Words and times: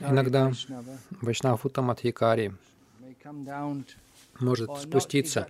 Иногда 0.00 0.52
Вайшнав 1.22 1.64
Уттамадхикари 1.64 2.52
может 4.40 4.76
спуститься 4.78 5.48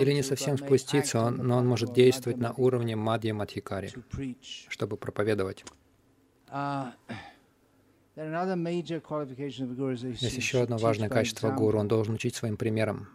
или 0.00 0.12
не 0.12 0.22
совсем 0.22 0.58
спуститься, 0.58 1.20
он, 1.20 1.36
но 1.36 1.58
он 1.58 1.66
может 1.66 1.92
действовать 1.92 2.38
на 2.38 2.52
уровне 2.52 2.96
Мадья 2.96 3.34
Мадхикари, 3.34 3.92
чтобы 4.68 4.96
проповедовать. 4.96 5.64
Есть 8.16 8.90
еще 10.36 10.62
одно 10.62 10.78
важное 10.78 11.08
качество 11.08 11.50
гуру. 11.50 11.80
Он 11.80 11.88
должен 11.88 12.14
учить 12.14 12.36
своим 12.36 12.56
примером. 12.56 13.08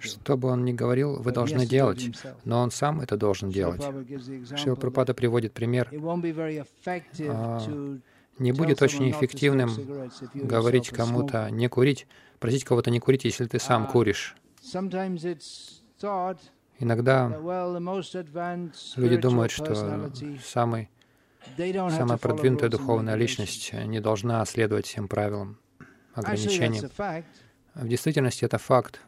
Что 0.00 0.36
бы 0.36 0.48
он 0.48 0.64
ни 0.64 0.72
говорил, 0.72 1.22
вы 1.22 1.30
должны 1.30 1.66
делать, 1.66 2.10
но 2.44 2.60
он 2.60 2.72
сам 2.72 3.00
это 3.00 3.16
должен 3.16 3.50
делать. 3.50 3.80
Шила 4.56 4.74
Прабхупада 4.74 5.14
приводит 5.14 5.52
пример. 5.52 5.88
А, 7.28 7.60
не 8.38 8.52
будет 8.52 8.82
очень 8.82 9.10
эффективным 9.10 9.70
говорить 10.34 10.90
кому-то 10.90 11.48
не 11.50 11.68
курить, 11.68 12.08
просить 12.40 12.64
кого-то 12.64 12.90
не 12.90 12.98
курить, 12.98 13.24
если 13.24 13.46
ты 13.46 13.60
сам 13.60 13.84
uh, 13.84 13.92
куришь. 13.92 14.34
Иногда 16.80 17.28
люди 18.96 19.16
думают, 19.16 19.52
что 19.52 19.74
самый, 20.42 20.90
самая 21.56 22.18
продвинутая 22.18 22.70
духовная 22.70 23.14
личность 23.14 23.72
не 23.72 24.00
должна 24.00 24.44
следовать 24.44 24.86
всем 24.86 25.06
правилам, 25.06 25.58
ограничениям. 26.14 26.90
В 27.74 27.88
действительности 27.88 28.44
это 28.44 28.58
факт. 28.58 29.00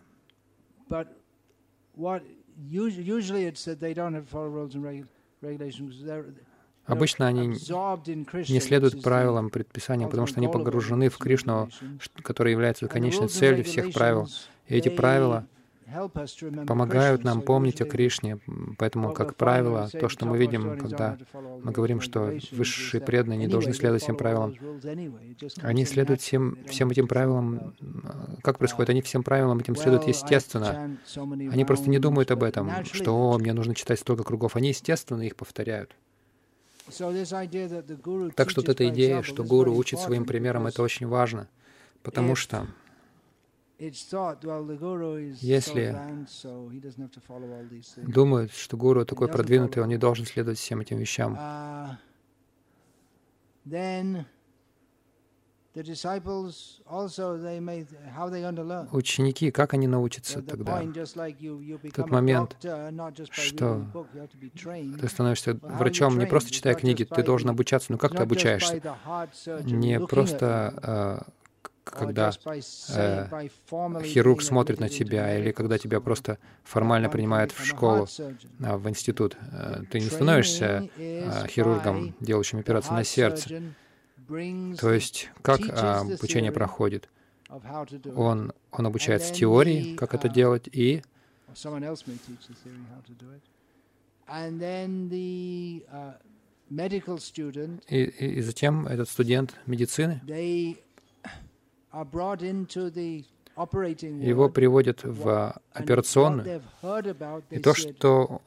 Обычно 6.84 7.28
они 7.28 7.48
не 7.48 8.61
следуют 8.61 9.03
правилам, 9.03 9.51
предписаниям, 9.51 10.11
потому 10.11 10.27
что 10.27 10.41
они 10.41 10.48
погружены 10.48 11.09
в 11.09 11.19
Кришну, 11.19 11.69
который 12.23 12.53
является 12.53 12.89
конечной 12.89 13.28
целью 13.28 13.64
всех 13.64 13.92
правил. 13.92 14.28
И 14.67 14.75
эти 14.75 14.89
правила 14.89 15.47
помогают 16.67 17.23
нам 17.23 17.42
помнить 17.42 17.81
о 17.81 17.84
Кришне. 17.84 18.39
Поэтому, 18.79 19.12
как 19.12 19.36
правило, 19.36 19.89
то, 19.89 20.08
что 20.08 20.27
мы 20.27 20.39
видим, 20.39 20.79
когда 20.79 21.19
мы 21.62 21.70
говорим, 21.70 22.01
что 22.01 22.34
высшие 22.51 23.01
преданные 23.01 23.39
не 23.39 23.48
должны 23.48 23.75
следовать 23.75 24.03
всем 24.03 24.17
правилам, 24.17 24.55
они 25.61 25.84
следуют 25.84 26.20
всем, 26.20 26.58
всем 26.67 26.91
этим 26.91 27.06
правилам. 27.06 27.75
Как 28.43 28.59
происходит? 28.59 28.91
Они 28.91 29.03
всем 29.03 29.23
правилам 29.23 29.61
этим 29.61 29.77
следуют 29.77 30.09
естественно. 30.09 30.98
Они 31.17 31.65
просто 31.65 31.89
не 31.89 31.98
думают 31.98 32.31
об 32.31 32.43
этом, 32.43 32.71
что 32.85 33.15
«О, 33.15 33.39
мне 33.39 33.53
нужно 33.53 33.75
читать 33.75 34.01
столько 34.01 34.25
кругов». 34.25 34.57
Они 34.57 34.69
естественно 34.69 35.23
их 35.23 35.37
повторяют. 35.37 35.97
Так 38.35 38.51
что 38.51 38.61
вот 38.61 38.69
эта 38.69 38.89
идея, 38.89 39.23
что 39.23 39.45
гуру 39.45 39.75
учит 39.75 40.01
своим 40.01 40.25
примером, 40.25 40.67
это 40.67 40.83
очень 40.83 41.07
важно, 41.07 41.48
потому 42.03 42.35
что 42.35 42.67
если 45.41 45.97
думают, 47.97 48.53
что 48.53 48.77
гуру 48.77 49.05
такой 49.05 49.29
продвинутый, 49.29 49.83
он 49.83 49.89
не 49.89 49.98
должен 49.98 50.27
следовать 50.27 50.59
всем 50.59 50.81
этим 50.81 50.98
вещам, 50.98 51.39
uh, 51.39 51.97
Ученики, 58.92 59.51
как 59.51 59.75
они 59.75 59.87
научатся 59.87 60.42
тогда? 60.42 60.83
Тот 61.95 62.11
момент, 62.11 62.56
что 63.31 63.87
ты 65.01 65.09
становишься 65.09 65.59
врачом, 65.62 66.19
не 66.19 66.27
просто 66.27 66.51
читая 66.51 66.74
книги, 66.74 67.05
ты 67.05 67.23
должен 67.23 67.51
обучаться. 67.51 67.92
Ну 67.92 67.98
как 67.98 68.13
ты 68.13 68.23
обучаешься? 68.23 68.80
Не 69.64 69.98
просто 70.01 70.74
а, 70.83 71.27
когда 71.85 72.33
э, 72.95 73.48
хирург 74.05 74.42
смотрит 74.42 74.80
на 74.80 74.89
тебя, 74.89 75.39
или 75.39 75.51
когда 75.51 75.79
тебя 75.79 76.01
просто 76.01 76.39
формально 76.63 77.08
принимают 77.08 77.52
в 77.52 77.64
школу, 77.64 78.07
э, 78.19 78.77
в 78.77 78.89
институт. 78.89 79.36
Э, 79.52 79.83
ты 79.91 80.01
не 80.01 80.07
становишься 80.07 80.89
э, 80.96 81.46
хирургом, 81.48 82.14
делающим 82.20 82.61
операцию 82.61 82.95
на 82.95 83.05
сердце. 83.05 83.63
То 84.81 84.93
есть, 84.93 85.31
как 85.43 85.61
э, 85.61 85.73
обучение 85.73 86.53
проходит? 86.53 87.09
Он, 88.17 88.53
он 88.70 88.87
обучается 88.87 89.33
теории, 89.35 89.95
как 89.97 90.15
это 90.15 90.29
делать, 90.29 90.69
и 90.73 91.03
и, 97.89 98.05
и, 98.05 98.27
и 98.39 98.41
затем 98.41 98.87
этот 98.87 99.09
студент 99.09 99.55
медицины 99.67 100.23
его 104.27 104.49
приводят 104.49 105.05
в 105.05 105.55
операционную, 105.73 106.63
и 107.51 107.59
то, 107.59 107.75
что, 107.75 108.41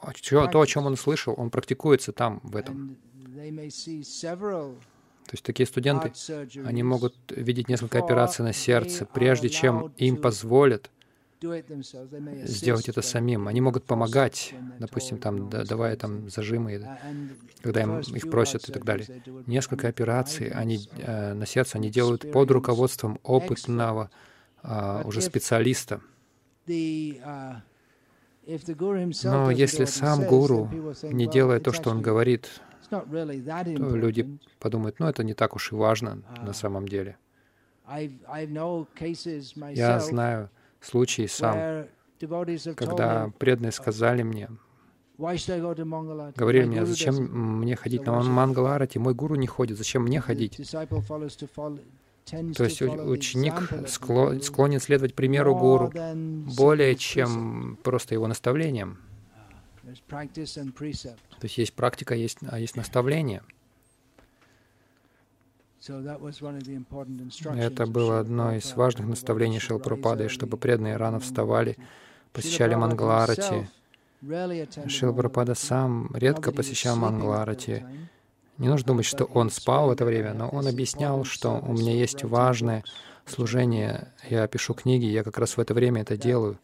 то, 0.47 0.61
о 0.61 0.65
чем 0.65 0.85
он 0.87 0.97
слышал, 0.97 1.35
он 1.37 1.51
практикуется 1.51 2.11
там, 2.11 2.39
в 2.43 2.55
этом. 2.55 2.97
То 5.25 5.33
есть 5.33 5.43
такие 5.43 5.65
студенты, 5.65 6.11
они 6.63 6.83
могут 6.83 7.15
видеть 7.29 7.67
несколько 7.67 7.99
операций 7.99 8.45
на 8.45 8.53
сердце, 8.53 9.05
прежде 9.05 9.49
чем 9.49 9.91
им 9.97 10.17
позволят 10.17 10.91
сделать 11.41 12.89
это 12.89 13.01
самим. 13.01 13.47
Они 13.47 13.61
могут 13.61 13.85
помогать, 13.85 14.53
допустим, 14.79 15.17
там, 15.17 15.49
давая 15.49 15.95
там 15.95 16.29
зажимы, 16.29 16.87
когда 17.61 17.81
им 17.81 17.99
их 17.99 18.29
просят 18.29 18.69
и 18.69 18.71
так 18.71 18.85
далее. 18.85 19.21
Несколько 19.47 19.87
операций 19.87 20.49
они, 20.49 20.87
э, 20.97 21.33
на 21.33 21.45
сердце 21.45 21.77
они 21.77 21.89
делают 21.89 22.31
под 22.31 22.51
руководством 22.51 23.19
опытного 23.23 24.09
э, 24.63 25.01
уже 25.05 25.21
специалиста. 25.21 26.01
Но 26.67 27.61
если 29.51 29.85
сам 29.85 30.25
гуру 30.25 30.69
не 31.03 31.27
делает 31.27 31.63
то, 31.63 31.73
что 31.73 31.89
он 31.89 32.01
говорит, 32.01 32.61
то 32.89 33.95
люди 33.95 34.37
подумают, 34.59 34.99
ну 34.99 35.07
это 35.07 35.23
не 35.23 35.33
так 35.33 35.55
уж 35.55 35.71
и 35.71 35.75
важно 35.75 36.21
на 36.41 36.53
самом 36.53 36.87
деле. 36.87 37.17
Я 39.73 39.99
знаю 39.99 40.49
случай 40.81 41.27
сам, 41.27 41.85
когда 42.75 43.31
преданные 43.37 43.71
сказали 43.71 44.23
мне, 44.23 44.49
говорили 45.17 46.65
мне, 46.65 46.85
зачем 46.85 47.59
мне 47.59 47.75
ходить 47.75 48.05
на 48.05 48.21
Мангаларати, 48.21 48.97
мой 48.97 49.13
гуру 49.13 49.35
не 49.35 49.47
ходит, 49.47 49.77
зачем 49.77 50.03
мне 50.03 50.19
ходить? 50.19 50.57
То 50.57 52.63
есть 52.63 52.81
ученик 52.81 53.53
склонен 54.41 54.79
следовать 54.79 55.13
примеру 55.13 55.55
гуру 55.55 55.93
более, 56.57 56.95
чем 56.95 57.77
просто 57.83 58.15
его 58.15 58.27
наставлениям. 58.27 58.97
То 61.39 61.45
есть 61.45 61.57
есть 61.57 61.73
практика, 61.73 62.15
есть, 62.15 62.39
а 62.49 62.59
есть 62.59 62.75
наставление— 62.75 63.41
это 67.55 67.85
было 67.85 68.19
одно 68.19 68.55
из 68.55 68.73
важных 68.75 69.07
наставлений 69.07 69.59
Шилпрапады, 69.59 70.29
чтобы 70.29 70.57
преданные 70.57 70.97
рано 70.97 71.19
вставали, 71.19 71.77
посещали 72.33 72.75
Мангаларати. 72.75 73.69
Шилпрапада 74.87 75.55
сам 75.55 76.09
редко 76.15 76.51
посещал 76.51 76.95
Мангаларати. 76.95 77.85
Не 78.57 78.69
нужно 78.69 78.87
думать, 78.87 79.05
что 79.05 79.25
он 79.25 79.49
спал 79.49 79.89
в 79.89 79.91
это 79.91 80.05
время, 80.05 80.33
но 80.33 80.49
он 80.49 80.67
объяснял, 80.67 81.25
что 81.25 81.59
у 81.59 81.73
меня 81.73 81.93
есть 81.93 82.23
важное 82.23 82.83
служение, 83.25 84.13
я 84.29 84.47
пишу 84.47 84.73
книги, 84.73 85.05
я 85.05 85.23
как 85.23 85.37
раз 85.37 85.57
в 85.57 85.59
это 85.59 85.73
время 85.73 86.01
это 86.01 86.15
делаю. 86.15 86.57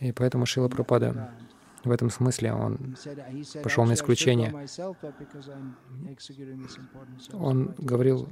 И 0.00 0.12
поэтому 0.12 0.46
Шила 0.46 0.68
Прабхупада 0.68 1.30
в 1.84 1.90
этом 1.90 2.10
смысле 2.10 2.52
он 2.52 2.96
пошел 3.62 3.84
на 3.84 3.94
исключение. 3.94 4.54
Он 7.32 7.74
говорил, 7.78 8.28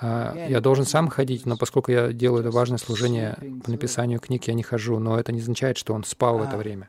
«А, 0.00 0.34
я 0.48 0.60
должен 0.60 0.84
сам 0.84 1.08
ходить, 1.08 1.44
но 1.46 1.56
поскольку 1.56 1.90
я 1.90 2.12
делаю 2.12 2.40
это 2.40 2.50
важное 2.50 2.78
служение 2.78 3.36
по 3.64 3.70
написанию 3.70 4.20
книг, 4.20 4.44
я 4.44 4.54
не 4.54 4.62
хожу. 4.62 4.98
Но 4.98 5.18
это 5.18 5.32
не 5.32 5.40
означает, 5.40 5.76
что 5.76 5.92
он 5.92 6.04
спал 6.04 6.38
в 6.38 6.42
это 6.42 6.56
время. 6.56 6.88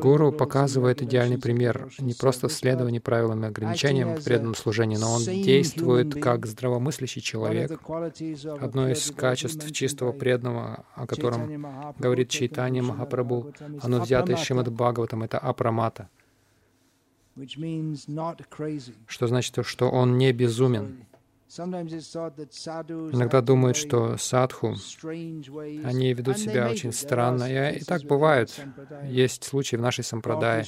Гуру 0.00 0.32
показывает 0.32 1.02
идеальный 1.02 1.38
пример 1.38 1.88
не 1.98 2.12
просто 2.12 2.48
в 2.48 2.52
следовании 2.52 2.98
правилам 2.98 3.44
и 3.44 3.48
ограничениям 3.48 4.16
в 4.16 4.24
преданном 4.24 4.54
служении, 4.54 4.96
но 4.96 5.12
он 5.14 5.22
действует 5.22 6.14
как 6.20 6.46
здравомыслящий 6.46 7.22
человек. 7.22 7.80
Одно 8.60 8.90
из 8.90 9.10
качеств 9.12 9.70
чистого 9.72 10.12
преданного, 10.12 10.84
о 10.94 11.06
котором 11.06 11.66
говорит 11.98 12.28
Чайтани 12.28 12.80
Махапрабху, 12.80 13.52
оно 13.80 14.00
взято 14.00 14.32
из 14.32 14.38
Шримад 14.40 14.70
Бхагаватам, 14.70 15.22
это 15.22 15.38
апрамата, 15.38 16.08
что 19.06 19.26
значит, 19.26 19.58
что 19.62 19.90
он 19.90 20.18
не 20.18 20.32
безумен. 20.32 21.06
Иногда 21.58 23.40
думают, 23.40 23.76
что 23.76 24.16
садху, 24.16 24.74
они 25.04 26.12
ведут 26.12 26.38
себя 26.38 26.68
очень 26.68 26.92
странно. 26.92 27.44
И, 27.44 27.78
и 27.78 27.84
так 27.84 28.02
бывает. 28.02 28.58
Есть 29.04 29.44
случаи 29.44 29.76
в 29.76 29.80
нашей 29.80 30.04
сампрадае. 30.04 30.64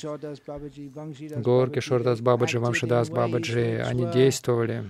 Горки, 1.37 1.81
Шордас 1.81 2.21
Бабаджи, 2.21 2.59
Вамшидас 2.59 3.11
Бабаджи, 3.11 3.85
они 3.87 4.07
действовали 4.13 4.85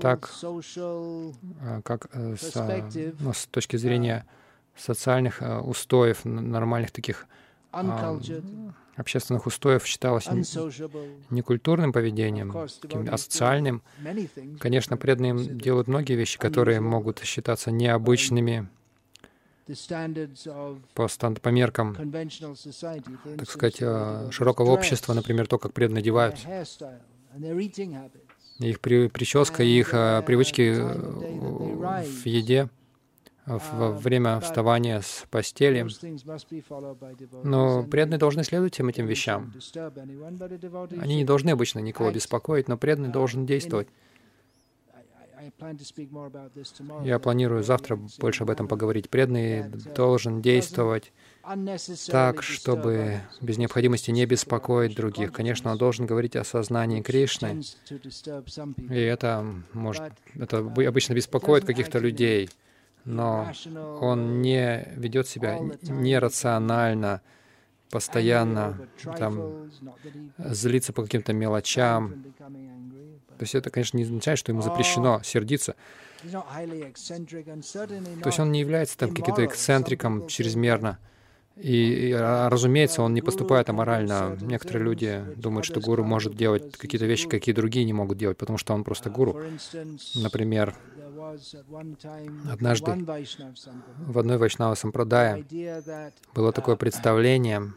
так, 0.00 0.30
а, 1.60 1.82
как 1.82 2.08
э, 2.12 2.36
с, 2.36 2.54
ну, 3.18 3.32
с 3.32 3.46
точки 3.46 3.76
зрения 3.76 4.24
социальных 4.76 5.42
э, 5.42 5.58
устоев, 5.58 6.24
нормальных 6.24 6.92
таких 6.92 7.26
общественных 8.96 9.46
устоев 9.46 9.86
считалось 9.86 10.26
некультурным 11.30 11.92
поведением, 11.92 12.52
таким 12.80 13.12
асоциальным. 13.12 13.82
Конечно, 14.58 14.96
преданные 14.96 15.46
делают 15.46 15.88
многие 15.88 16.14
вещи, 16.14 16.38
которые 16.38 16.80
могут 16.80 17.20
считаться 17.20 17.70
необычными 17.70 18.68
по, 20.94 21.08
станд, 21.08 21.40
по 21.40 21.48
меркам, 21.48 21.96
так 23.36 23.50
сказать, 23.50 23.78
э, 23.80 24.28
широкого 24.30 24.70
общества, 24.70 25.12
например, 25.12 25.48
то, 25.48 25.58
как 25.58 25.72
преданные 25.72 26.02
одеваются, 26.02 26.46
их 28.60 28.80
прическа, 28.80 29.64
их 29.64 29.92
э, 29.92 30.22
привычки 30.24 30.72
э, 30.72 32.02
в 32.02 32.26
еде— 32.26 32.68
во 33.46 33.92
время 33.92 34.40
вставания 34.40 35.00
с 35.00 35.24
постели. 35.30 35.86
Но 37.44 37.84
преданные 37.84 38.18
должны 38.18 38.44
следовать 38.44 38.74
всем 38.74 38.88
этим 38.88 39.06
вещам. 39.06 39.52
Они 41.00 41.16
не 41.16 41.24
должны 41.24 41.50
обычно 41.50 41.78
никого 41.78 42.10
беспокоить, 42.10 42.68
но 42.68 42.76
преданный 42.76 43.10
должен 43.10 43.46
действовать. 43.46 43.88
Я 47.04 47.18
планирую 47.20 47.62
завтра 47.62 47.98
больше 48.18 48.42
об 48.42 48.50
этом 48.50 48.66
поговорить. 48.66 49.08
Преданный 49.08 49.68
должен 49.94 50.42
действовать 50.42 51.12
так, 52.08 52.42
чтобы 52.42 53.20
без 53.40 53.56
необходимости 53.56 54.10
не 54.10 54.26
беспокоить 54.26 54.96
других. 54.96 55.32
Конечно, 55.32 55.70
он 55.70 55.78
должен 55.78 56.04
говорить 56.04 56.34
о 56.34 56.42
сознании 56.42 57.00
Кришны, 57.00 57.62
и 58.90 58.98
это 58.98 59.46
может, 59.72 60.12
это 60.34 60.58
обычно 60.58 61.14
беспокоит 61.14 61.64
каких-то 61.64 62.00
людей 62.00 62.50
но 63.06 63.52
он 64.00 64.42
не 64.42 64.88
ведет 64.96 65.28
себя 65.28 65.58
нерационально, 65.82 67.22
постоянно 67.90 68.88
там, 69.16 69.70
злиться 70.38 70.92
по 70.92 71.02
каким-то 71.02 71.32
мелочам. 71.32 72.24
То 72.38 73.42
есть 73.42 73.54
это, 73.54 73.70
конечно, 73.70 73.96
не 73.96 74.04
означает, 74.04 74.38
что 74.38 74.52
ему 74.52 74.62
запрещено 74.62 75.20
сердиться. 75.22 75.74
То 76.22 76.44
есть 78.24 78.40
он 78.40 78.52
не 78.52 78.60
является 78.60 78.98
там 78.98 79.14
каким-то 79.14 79.44
эксцентриком 79.44 80.26
чрезмерно. 80.26 80.98
И, 81.56 82.14
разумеется, 82.18 83.02
он 83.02 83.14
не 83.14 83.22
поступает 83.22 83.70
аморально. 83.70 84.36
Некоторые 84.40 84.84
люди 84.84 85.24
думают, 85.36 85.64
что 85.64 85.80
гуру 85.80 86.04
может 86.04 86.36
делать 86.36 86.76
какие-то 86.76 87.06
вещи, 87.06 87.28
какие 87.28 87.54
другие 87.54 87.84
не 87.84 87.92
могут 87.92 88.18
делать, 88.18 88.36
потому 88.36 88.58
что 88.58 88.74
он 88.74 88.84
просто 88.84 89.10
гуру. 89.10 89.40
Например, 90.14 90.76
Однажды 92.50 92.92
в 93.98 94.18
одной 94.18 94.36
Вайшнава 94.36 94.74
Сампрадае 94.74 95.44
было 96.34 96.52
такое 96.52 96.76
представление, 96.76 97.72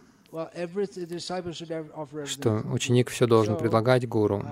что 2.26 2.62
ученик 2.72 3.10
все 3.10 3.28
должен 3.28 3.58
предлагать 3.58 4.08
гуру. 4.08 4.46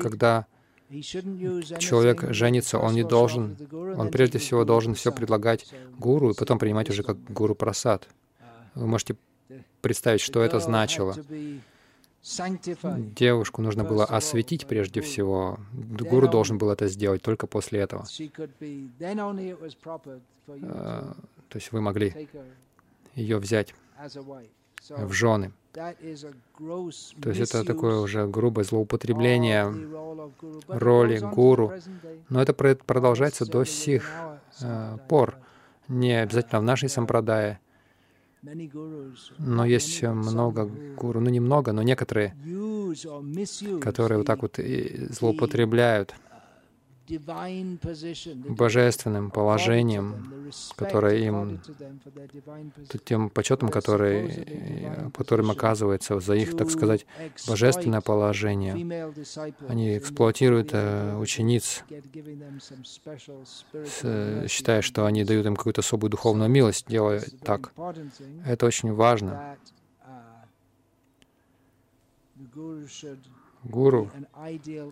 Когда 0.00 0.46
человек 0.90 2.32
женится, 2.32 2.78
он 2.78 2.94
не 2.94 3.02
должен, 3.02 3.56
он 3.72 4.10
прежде 4.10 4.38
всего 4.38 4.64
должен 4.64 4.94
все 4.94 5.12
предлагать 5.12 5.66
гуру 5.98 6.30
и 6.30 6.34
потом 6.34 6.58
принимать 6.58 6.90
уже 6.90 7.02
как 7.02 7.22
гуру 7.24 7.54
просад. 7.54 8.08
Вы 8.74 8.86
можете 8.86 9.16
представить, 9.80 10.20
что 10.20 10.42
это 10.42 10.60
значило. 10.60 11.16
Девушку 13.16 13.62
нужно 13.62 13.84
было 13.84 14.04
осветить 14.04 14.66
прежде 14.66 15.00
всего. 15.00 15.58
Гуру 15.72 16.28
должен 16.28 16.58
был 16.58 16.70
это 16.70 16.88
сделать 16.88 17.22
только 17.22 17.46
после 17.46 17.80
этого. 17.80 18.04
А, 20.48 21.16
то 21.48 21.56
есть 21.56 21.72
вы 21.72 21.80
могли 21.80 22.28
ее 23.14 23.38
взять 23.38 23.74
в 24.88 25.12
жены. 25.12 25.52
То 25.72 27.30
есть 27.30 27.40
это 27.40 27.64
такое 27.64 27.98
уже 27.98 28.26
грубое 28.26 28.64
злоупотребление 28.64 29.64
роли 30.68 31.18
гуру. 31.18 31.72
Но 32.30 32.40
это 32.40 32.54
продолжается 32.54 33.44
до 33.44 33.64
сих 33.64 34.10
э, 34.62 34.98
пор. 35.08 35.36
Не 35.88 36.22
обязательно 36.22 36.60
в 36.60 36.64
нашей 36.64 36.88
сампрадае, 36.88 37.60
но 39.38 39.64
есть 39.64 40.02
много 40.02 40.66
гуру, 40.96 41.20
ну 41.20 41.30
немного, 41.30 41.72
но 41.72 41.82
некоторые, 41.82 42.34
которые 43.80 44.18
вот 44.18 44.26
так 44.26 44.42
вот 44.42 44.58
злоупотребляют 45.10 46.14
божественным 48.48 49.30
положением, 49.30 50.50
которое 50.76 51.18
им, 51.18 51.60
тем 53.04 53.30
почетом, 53.30 53.68
который, 53.68 55.10
которым 55.14 55.50
оказывается 55.50 56.20
за 56.20 56.34
их, 56.34 56.56
так 56.56 56.70
сказать, 56.70 57.06
божественное 57.46 58.00
положение. 58.00 58.74
Они 59.68 59.98
эксплуатируют 59.98 60.70
э, 60.72 61.16
учениц, 61.16 61.84
считая, 64.48 64.82
что 64.82 65.06
они 65.06 65.24
дают 65.24 65.46
им 65.46 65.56
какую-то 65.56 65.80
особую 65.80 66.10
духовную 66.10 66.50
милость, 66.50 66.86
делая 66.88 67.22
так. 67.42 67.72
Это 68.44 68.66
очень 68.66 68.92
важно. 68.92 69.56
Гуру 73.68 74.10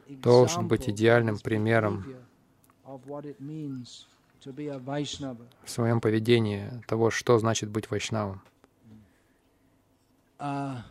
должен 0.09 0.69
быть 0.69 0.89
идеальным 0.89 1.39
примером 1.39 2.05
в 5.65 5.71
своем 5.71 6.01
поведении 6.01 6.71
того, 6.87 7.11
что 7.11 7.39
значит 7.39 7.71
быть 7.71 7.91
вайшнавом. 7.91 8.43
Uh, 10.39 10.83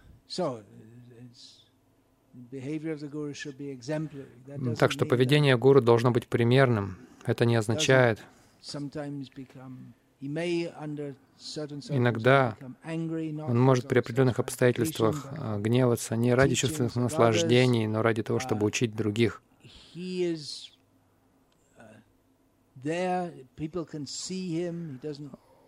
так 4.80 4.92
что 4.92 5.06
поведение 5.06 5.58
гуру 5.58 5.82
должно 5.82 6.12
быть 6.12 6.28
примерным. 6.28 6.98
Это 7.26 7.46
не 7.46 7.56
означает, 7.56 8.20
Иногда 11.90 12.56
он 12.86 13.60
может 13.60 13.88
при 13.88 14.00
определенных 14.00 14.40
обстоятельствах 14.40 15.28
а, 15.32 15.60
гневаться 15.60 16.16
не 16.16 16.34
ради 16.34 16.56
чувственных 16.56 16.96
наслаждений, 16.96 17.88
но 17.88 18.02
ради 18.02 18.24
того, 18.24 18.40
чтобы 18.40 18.66
учить 18.66 18.96
других. 18.96 19.42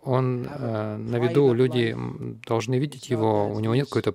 Он 0.02 0.46
э, 0.46 0.96
на 0.96 1.16
виду, 1.16 1.52
люди 1.52 1.96
должны 2.46 2.78
видеть 2.78 3.10
его, 3.10 3.48
у 3.48 3.58
него 3.60 3.74
нет 3.74 3.86
какой-то 3.86 4.14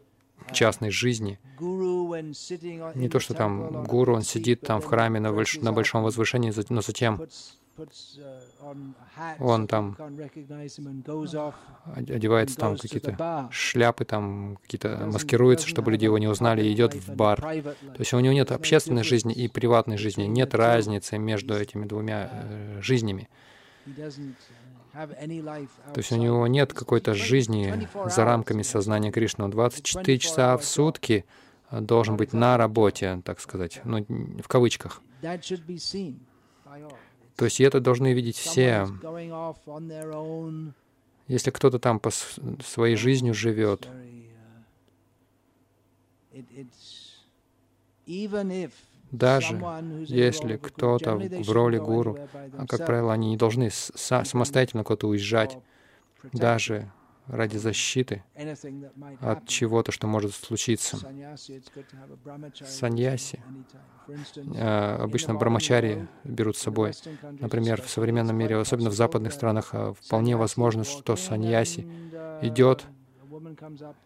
частной 0.52 0.90
жизни. 0.90 1.40
Не 1.60 3.10
то, 3.10 3.20
что 3.20 3.34
там 3.34 3.84
гуру, 3.84 4.16
он 4.16 4.22
сидит 4.22 4.62
там 4.62 4.82
в 4.82 4.86
храме 4.86 5.20
на, 5.20 5.32
больш 5.32 5.58
на 5.58 5.74
большом 5.74 6.04
возвышении, 6.04 6.54
но 6.70 6.82
затем 6.82 7.22
он 9.40 9.68
там. 9.68 9.98
одевается 11.96 12.58
там 12.58 12.78
какие-то 12.78 13.50
шляпы, 13.52 14.06
там 14.06 14.58
какие-то 14.62 15.08
маскируется, 15.12 15.68
чтобы 15.68 15.92
люди 15.92 16.06
его 16.06 16.18
не 16.18 16.28
узнали, 16.28 16.64
и 16.64 16.72
идет 16.74 16.94
в 16.94 17.16
бар. 17.16 17.40
То 17.40 18.00
есть 18.00 18.14
у 18.14 18.20
него 18.20 18.34
нет 18.34 18.52
общественной 18.52 19.04
жизни 19.04 19.34
и 19.34 19.48
приватной 19.48 19.98
жизни, 19.98 20.24
нет 20.24 20.54
разницы 20.54 21.18
между 21.18 21.56
этими 21.56 21.86
двумя 21.86 22.30
э, 22.32 22.82
жизнями. 22.82 23.30
То 25.94 25.98
есть 25.98 26.12
у 26.12 26.18
него 26.18 26.46
нет 26.48 26.74
какой-то 26.74 27.14
жизни 27.14 27.88
за 28.06 28.26
рамками 28.26 28.62
сознания 28.62 29.12
Кришны. 29.12 29.46
Он 29.46 29.52
24 29.52 30.20
часа 30.20 30.58
в 30.58 30.66
сутки 30.66 31.26
должен 31.72 32.18
быть 32.18 32.34
на 32.34 32.58
работе, 32.58 33.22
так 33.24 33.40
сказать, 33.40 33.82
ну, 33.86 34.06
в 34.44 34.48
кавычках. 34.48 35.02
То 37.42 37.46
есть 37.46 37.60
это 37.60 37.80
должны 37.80 38.14
видеть 38.14 38.38
все. 38.38 38.88
Если 41.28 41.50
кто-то 41.50 41.80
там 41.80 42.00
по 42.00 42.12
своей 42.12 42.96
жизнью 42.96 43.34
живет, 43.34 43.88
даже 49.12 49.60
если 50.08 50.58
кто-то 50.58 51.16
в 51.16 51.52
роли 51.52 51.80
гуру, 51.80 52.20
а, 52.32 52.68
как 52.68 52.86
правило, 52.86 53.12
они 53.12 53.32
не 53.32 53.38
должны 53.38 53.72
самостоятельно 53.72 54.84
куда-то 54.84 55.08
уезжать, 55.08 55.58
даже 56.34 56.92
ради 57.28 57.58
защиты 57.58 58.24
от 59.20 59.48
чего-то, 59.48 59.92
что 59.92 60.08
может 60.08 60.34
случиться. 60.34 60.98
Саньяси, 62.66 63.42
э, 64.56 64.96
обычно 64.96 65.36
брамачари 65.36 66.08
берут 66.24 66.58
с 66.58 66.62
собой. 66.62 66.94
Например, 67.40 67.82
в 67.82 67.90
современном 67.90 68.38
мире, 68.38 68.58
особенно 68.58 68.90
в 68.90 68.94
западных 68.94 69.34
странах, 69.34 69.70
э, 69.74 69.94
вполне 70.02 70.36
возможно, 70.36 70.84
что 70.84 71.16
саньяси 71.16 71.88
идет, 72.42 72.86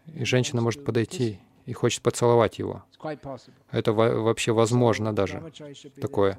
и 0.06 0.24
женщина 0.24 0.60
может 0.60 0.84
подойти 0.84 1.40
и 1.66 1.72
хочет 1.72 2.02
поцеловать 2.02 2.58
его. 2.58 2.84
Это 3.70 3.92
вообще 3.92 4.52
возможно 4.52 5.12
даже 5.12 5.42
такое. 6.00 6.38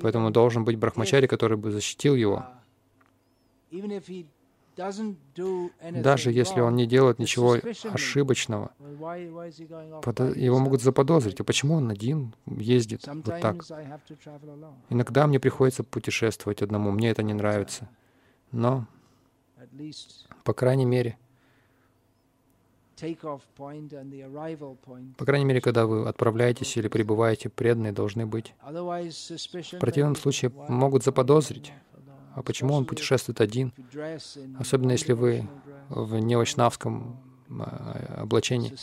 Поэтому 0.00 0.30
должен 0.30 0.64
быть 0.64 0.76
брахмачари, 0.76 1.26
который 1.26 1.56
бы 1.56 1.70
защитил 1.70 2.14
его. 2.16 2.46
Даже 4.76 6.32
если 6.32 6.60
он 6.60 6.74
не 6.76 6.86
делает 6.86 7.18
ничего 7.18 7.56
ошибочного, 7.92 8.72
его 8.80 10.58
могут 10.58 10.82
заподозрить. 10.82 11.40
А 11.40 11.44
почему 11.44 11.74
он 11.74 11.90
один 11.90 12.34
ездит 12.46 13.06
вот 13.06 13.40
так? 13.40 13.64
Иногда 14.90 15.26
мне 15.26 15.38
приходится 15.38 15.84
путешествовать 15.84 16.62
одному, 16.62 16.90
мне 16.90 17.10
это 17.10 17.22
не 17.22 17.34
нравится. 17.34 17.88
Но, 18.50 18.86
по 20.44 20.52
крайней 20.54 20.84
мере, 20.84 21.16
по 25.18 25.24
крайней 25.24 25.44
мере, 25.44 25.60
когда 25.60 25.86
вы 25.86 26.08
отправляетесь 26.08 26.76
или 26.76 26.88
прибываете, 26.88 27.48
преданные 27.48 27.92
должны 27.92 28.24
быть. 28.24 28.54
В 28.62 29.78
противном 29.80 30.16
случае 30.16 30.52
могут 30.68 31.04
заподозрить. 31.04 31.72
А 32.34 32.42
почему 32.42 32.74
он 32.74 32.84
путешествует 32.84 33.40
один? 33.40 33.72
Особенно 34.58 34.92
если 34.92 35.12
вы 35.12 35.48
в 35.88 36.16
невочнавском 36.18 37.20
а, 37.50 38.22
облачении 38.22 38.74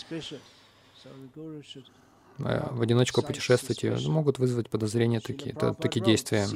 а, 2.40 2.74
в 2.74 2.82
одиночку 2.82 3.22
путешествуете, 3.22 3.98
могут 4.08 4.40
вызвать 4.40 4.70
подозрения 4.70 5.20
такие, 5.20 5.54
такие 5.54 6.04
действия. 6.04 6.48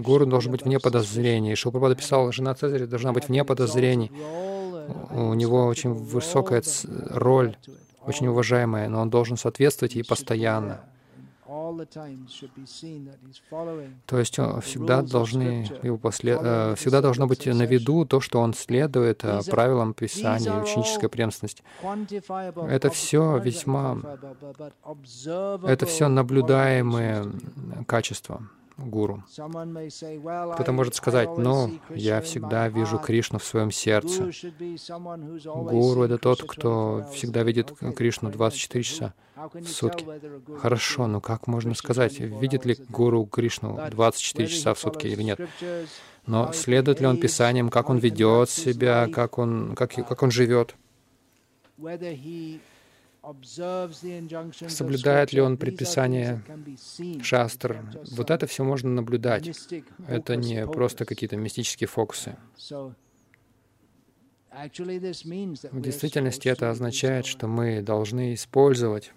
Гуру 0.00 0.26
должен 0.26 0.50
быть 0.50 0.62
вне 0.64 0.80
подозрений. 0.80 1.54
Шилпрапада 1.54 1.94
писал, 1.94 2.32
жена 2.32 2.54
Цезаря 2.54 2.86
должна 2.86 3.12
быть 3.12 3.28
вне 3.28 3.44
подозрений. 3.44 4.10
У 5.10 5.34
него 5.34 5.66
очень 5.66 5.92
высокая 5.92 6.62
роль, 7.10 7.56
очень 8.04 8.26
уважаемая, 8.26 8.88
но 8.88 9.00
он 9.00 9.10
должен 9.10 9.36
соответствовать 9.36 9.94
ей 9.94 10.04
постоянно. 10.04 10.84
То 14.06 14.18
есть 14.18 14.34
всегда 14.34 15.02
должны 15.02 15.66
его 15.82 15.98
послед... 15.98 16.38
Э, 16.42 16.74
всегда 16.76 17.00
должно 17.00 17.26
быть 17.26 17.46
на 17.46 17.62
виду 17.62 18.04
то, 18.04 18.20
что 18.20 18.40
он 18.40 18.54
следует 18.54 19.24
э, 19.24 19.40
правилам 19.50 19.94
Писания, 19.94 20.52
ученическая 20.60 21.08
преемственность. 21.08 21.62
Это 22.68 22.90
все 22.90 23.38
весьма... 23.38 23.98
Это 25.66 25.86
все 25.86 26.08
наблюдаемые 26.08 27.24
качества 27.86 28.42
гуру. 28.76 29.22
Кто-то 29.32 30.72
может 30.72 30.94
сказать, 30.94 31.36
ну, 31.36 31.78
я 31.90 32.20
всегда 32.20 32.68
вижу 32.68 32.98
Кришну 32.98 33.38
в 33.38 33.44
своем 33.44 33.70
сердце. 33.70 34.30
Гуру— 35.46 36.02
это 36.04 36.18
тот, 36.18 36.42
кто 36.42 37.06
всегда 37.12 37.42
видит 37.42 37.72
Кришну 37.96 38.30
24 38.30 38.84
часа 38.84 39.14
в 39.36 39.66
сутки. 39.66 40.04
Хорошо, 40.58 41.06
но 41.06 41.20
как 41.20 41.46
можно 41.46 41.74
сказать, 41.74 42.18
видит 42.20 42.64
ли 42.64 42.76
гуру 42.88 43.26
Кришну 43.26 43.78
24 43.90 44.48
часа 44.48 44.74
в 44.74 44.78
сутки 44.78 45.06
или 45.06 45.22
нет? 45.22 45.40
Но 46.26 46.52
следует 46.52 47.00
ли 47.00 47.06
он 47.06 47.18
Писаниям, 47.18 47.68
как 47.68 47.90
он 47.90 47.98
ведет 47.98 48.48
себя, 48.48 49.08
как 49.12 49.38
он, 49.38 49.74
как, 49.74 49.92
как 49.92 50.22
он 50.22 50.30
живет? 50.30 50.74
Соблюдает 54.68 55.32
ли 55.32 55.40
он 55.40 55.56
предписание 55.56 56.42
шастр? 57.22 57.82
Вот 58.12 58.30
это 58.30 58.46
все 58.46 58.64
можно 58.64 58.90
наблюдать. 58.90 59.50
Это 60.08 60.36
не 60.36 60.66
просто 60.66 61.04
какие-то 61.04 61.36
мистические 61.36 61.88
фокусы. 61.88 62.36
В 64.50 65.80
действительности 65.80 66.48
это 66.48 66.70
означает, 66.70 67.26
что 67.26 67.48
мы 67.48 67.82
должны 67.82 68.34
использовать 68.34 69.12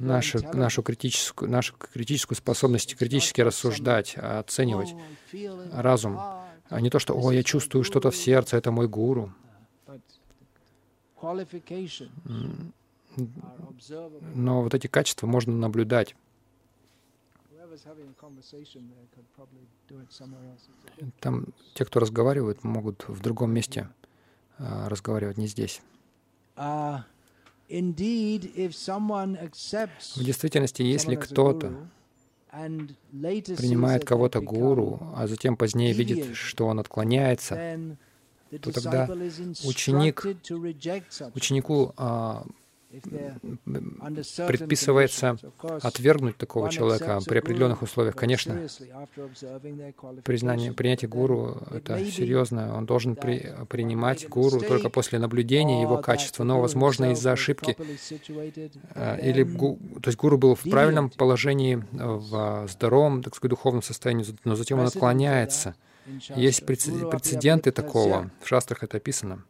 нашу, 0.00 0.38
нашу, 0.54 0.82
критическую, 0.82 1.50
нашу 1.50 1.74
критическую 1.74 2.36
способность 2.36 2.96
критически 2.96 3.42
рассуждать, 3.42 4.16
оценивать 4.16 4.94
разум, 5.72 6.18
а 6.70 6.80
не 6.80 6.90
то, 6.90 6.98
что 6.98 7.14
«О, 7.14 7.32
я 7.32 7.42
чувствую 7.42 7.84
что-то 7.84 8.10
в 8.10 8.16
сердце, 8.16 8.56
это 8.56 8.70
мой 8.70 8.88
гуру». 8.88 9.32
Но 14.34 14.62
вот 14.62 14.74
эти 14.74 14.86
качества 14.86 15.26
можно 15.26 15.52
наблюдать. 15.52 16.14
Там 21.20 21.46
те, 21.74 21.84
кто 21.84 22.00
разговаривают, 22.00 22.64
могут 22.64 23.08
в 23.08 23.20
другом 23.20 23.52
месте 23.52 23.88
а, 24.58 24.88
разговаривать, 24.88 25.36
не 25.38 25.46
здесь. 25.46 25.80
Uh, 26.56 27.02
в 27.68 27.74
действительности, 30.24 30.82
если 30.82 31.16
кто-то 31.16 31.88
принимает 32.50 34.06
кого-то 34.06 34.40
гуру, 34.40 35.00
а 35.14 35.26
затем 35.26 35.56
позднее 35.56 35.92
видит, 35.92 36.34
что 36.34 36.66
он 36.66 36.80
отклоняется, 36.80 37.78
то 38.60 38.72
тогда 38.72 39.08
ученик, 39.64 40.24
ученику 41.34 41.92
а, 41.96 42.44
предписывается 44.46 45.36
отвергнуть 45.82 46.38
такого 46.38 46.70
человека 46.70 47.20
при 47.26 47.38
определенных 47.38 47.82
условиях. 47.82 48.16
Конечно, 48.16 48.66
признание, 50.24 50.72
принятие 50.72 51.08
гуру— 51.08 51.58
это 51.70 52.02
серьезно. 52.06 52.76
Он 52.76 52.86
должен 52.86 53.14
при, 53.14 53.54
принимать 53.68 54.26
гуру 54.28 54.60
только 54.60 54.88
после 54.88 55.18
наблюдения 55.18 55.82
его 55.82 55.98
качества, 55.98 56.44
но, 56.44 56.60
возможно, 56.60 57.12
из-за 57.12 57.32
ошибки. 57.32 57.76
А, 58.94 59.16
или, 59.16 59.44
то 59.44 60.08
есть 60.08 60.16
гуру 60.16 60.38
был 60.38 60.54
в 60.54 60.62
правильном 60.62 61.10
положении, 61.10 61.84
в 61.92 62.66
здоровом, 62.68 63.22
так 63.22 63.34
сказать, 63.34 63.50
духовном 63.50 63.82
состоянии, 63.82 64.24
но 64.44 64.56
затем 64.56 64.78
он 64.78 64.86
отклоняется— 64.86 65.74
есть 66.36 66.64
прецеденты 66.66 67.72
такого. 67.72 68.30
В 68.40 68.46
шастрах 68.46 68.82
это 68.82 68.96
описано. 68.96 69.44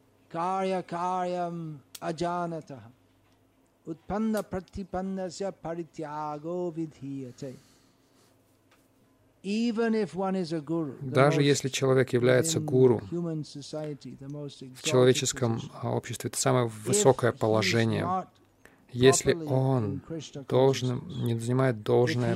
Даже 11.01 11.43
если 11.43 11.69
человек 11.69 12.13
является 12.13 12.61
гуру 12.61 13.01
в 13.11 14.83
человеческом 14.83 15.61
обществе, 15.83 16.29
это 16.29 16.39
самое 16.39 16.67
высокое 16.67 17.33
положение. 17.33 18.27
Если 18.91 19.35
он 19.35 20.03
должен, 20.49 21.07
не 21.25 21.39
занимает 21.39 21.83
должное 21.83 22.35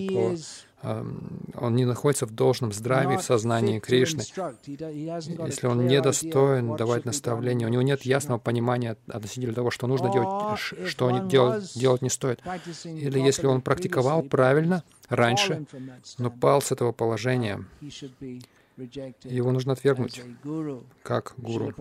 он 0.83 1.77
не 1.77 1.85
находится 1.85 2.27
в 2.27 2.33
должном 2.33 2.73
здравии, 2.73 3.17
в 3.17 3.23
сознании 3.23 3.79
Кришны, 3.79 4.23
если 4.67 5.67
он 5.67 5.87
недостоин 5.87 6.77
давать 6.77 7.05
наставления, 7.05 7.67
у 7.67 7.71
него 7.71 7.83
нет 7.83 8.03
ясного 8.03 8.39
понимания 8.39 8.97
относительно 9.09 9.55
того, 9.55 9.71
что 9.71 9.87
нужно 9.87 10.13
делать, 10.13 10.59
что 10.89 11.11
делать, 11.21 11.73
делать 11.75 12.03
не 12.03 12.11
стоит. 12.11 12.41
Или 12.85 13.21
если 13.21 13.47
он 13.47 13.63
практиковал 13.63 14.23
правильно 14.23 14.83
раньше, 15.09 15.67
но 16.19 16.31
пал 16.31 16.61
с 16.63 16.73
этого 16.73 16.93
положения, 16.93 17.65
его 19.25 19.53
нужно 19.53 19.73
отвергнуть 19.73 20.23
как 21.03 21.35
гуру. 21.37 21.73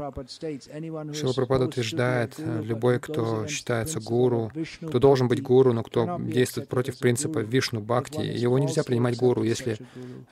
Шила 1.13 1.33
Прабхупада 1.33 1.65
утверждает, 1.65 2.35
любой, 2.37 2.99
кто 2.99 3.47
считается 3.47 3.99
гуру, 3.99 4.51
кто 4.87 4.99
должен 4.99 5.27
быть 5.27 5.41
гуру, 5.41 5.73
но 5.73 5.83
кто 5.83 6.19
действует 6.19 6.67
против 6.67 6.97
принципа 6.99 7.39
Вишну 7.39 7.81
Бхакти, 7.81 8.21
его 8.21 8.59
нельзя 8.59 8.83
принимать 8.83 9.17
гуру. 9.17 9.43
Если 9.43 9.77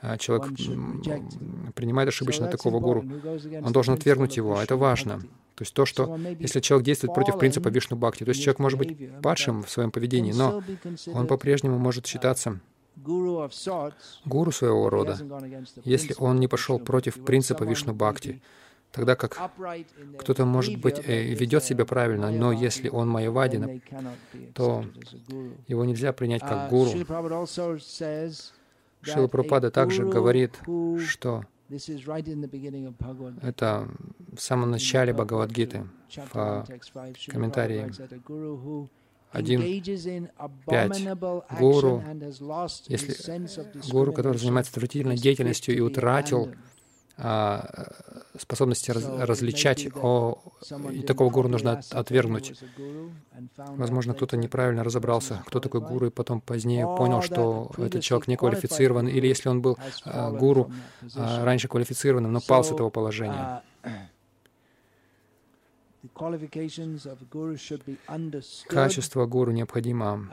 а, 0.00 0.18
человек 0.18 0.48
принимает 1.74 2.08
ошибочно 2.08 2.46
такого 2.48 2.80
гуру, 2.80 3.04
он 3.62 3.72
должен 3.72 3.94
отвергнуть 3.94 4.36
его. 4.36 4.60
Это 4.60 4.76
важно. 4.76 5.20
То 5.60 5.62
есть 5.62 5.74
то, 5.74 5.84
что 5.84 6.18
если 6.38 6.60
человек 6.60 6.86
действует 6.86 7.12
против 7.12 7.38
принципа 7.38 7.68
Вишну 7.68 7.96
Бхакти, 7.96 8.24
то 8.24 8.30
есть 8.30 8.42
человек 8.42 8.60
может 8.60 8.78
быть 8.78 8.96
падшим 9.20 9.62
в 9.62 9.70
своем 9.70 9.90
поведении, 9.90 10.32
но 10.32 10.62
он 11.12 11.26
по-прежнему 11.26 11.78
может 11.78 12.06
считаться 12.06 12.60
гуру 14.24 14.52
своего 14.52 14.90
рода, 14.90 15.16
если 15.84 16.14
он 16.18 16.40
не 16.40 16.48
пошел 16.48 16.78
против 16.78 17.24
принципа 17.24 17.64
Вишну 17.64 17.94
Бхакти, 17.94 18.42
тогда 18.92 19.16
как 19.16 19.36
кто-то, 20.18 20.44
может 20.44 20.80
быть, 20.80 21.00
э, 21.04 21.34
ведет 21.34 21.64
себя 21.64 21.84
правильно, 21.84 22.30
но 22.30 22.52
если 22.52 22.88
он 22.88 23.08
майявади, 23.08 23.82
то 24.54 24.84
его 25.68 25.84
нельзя 25.84 26.12
принять 26.12 26.42
как 26.42 26.70
гуру. 26.70 26.90
Шила 29.02 29.28
Прабхупада 29.28 29.70
также 29.70 30.06
говорит, 30.06 30.60
что 30.98 31.44
Это 33.42 33.88
в 34.36 34.40
самом 34.40 34.70
начале 34.72 35.12
Бхагавадгиты, 35.12 35.86
в 36.32 36.66
комментарии 37.28 37.90
1.5. 39.32 41.58
Гуру, 41.58 42.02
если 42.88 43.90
гуру, 43.90 44.12
который 44.12 44.38
занимается 44.38 44.72
отвратительной 44.72 45.16
деятельностью 45.16 45.76
и 45.76 45.80
утратил 45.80 46.50
а, 47.22 47.92
способности 48.38 48.92
раз, 48.92 49.04
различать, 49.06 49.86
о, 49.94 50.38
и 50.90 51.02
такого 51.02 51.28
гуру 51.28 51.48
нужно 51.48 51.82
отвергнуть. 51.90 52.58
Возможно, 53.56 54.14
кто-то 54.14 54.38
неправильно 54.38 54.82
разобрался, 54.82 55.42
кто 55.46 55.60
такой 55.60 55.82
гуру, 55.82 56.06
и 56.06 56.10
потом 56.10 56.40
позднее 56.40 56.86
понял, 56.86 57.20
что 57.20 57.70
этот 57.76 58.02
человек 58.02 58.26
не 58.26 58.36
квалифицирован, 58.36 59.06
или 59.06 59.26
если 59.26 59.50
он 59.50 59.60
был 59.60 59.76
а, 60.04 60.30
гуру 60.30 60.72
а, 61.14 61.44
раньше 61.44 61.68
квалифицированным, 61.68 62.32
но 62.32 62.40
пал 62.40 62.64
с 62.64 62.72
этого 62.72 62.88
положения. 62.88 63.62
Качество 68.68 69.26
гуру 69.26 69.52
необходимо 69.52 70.28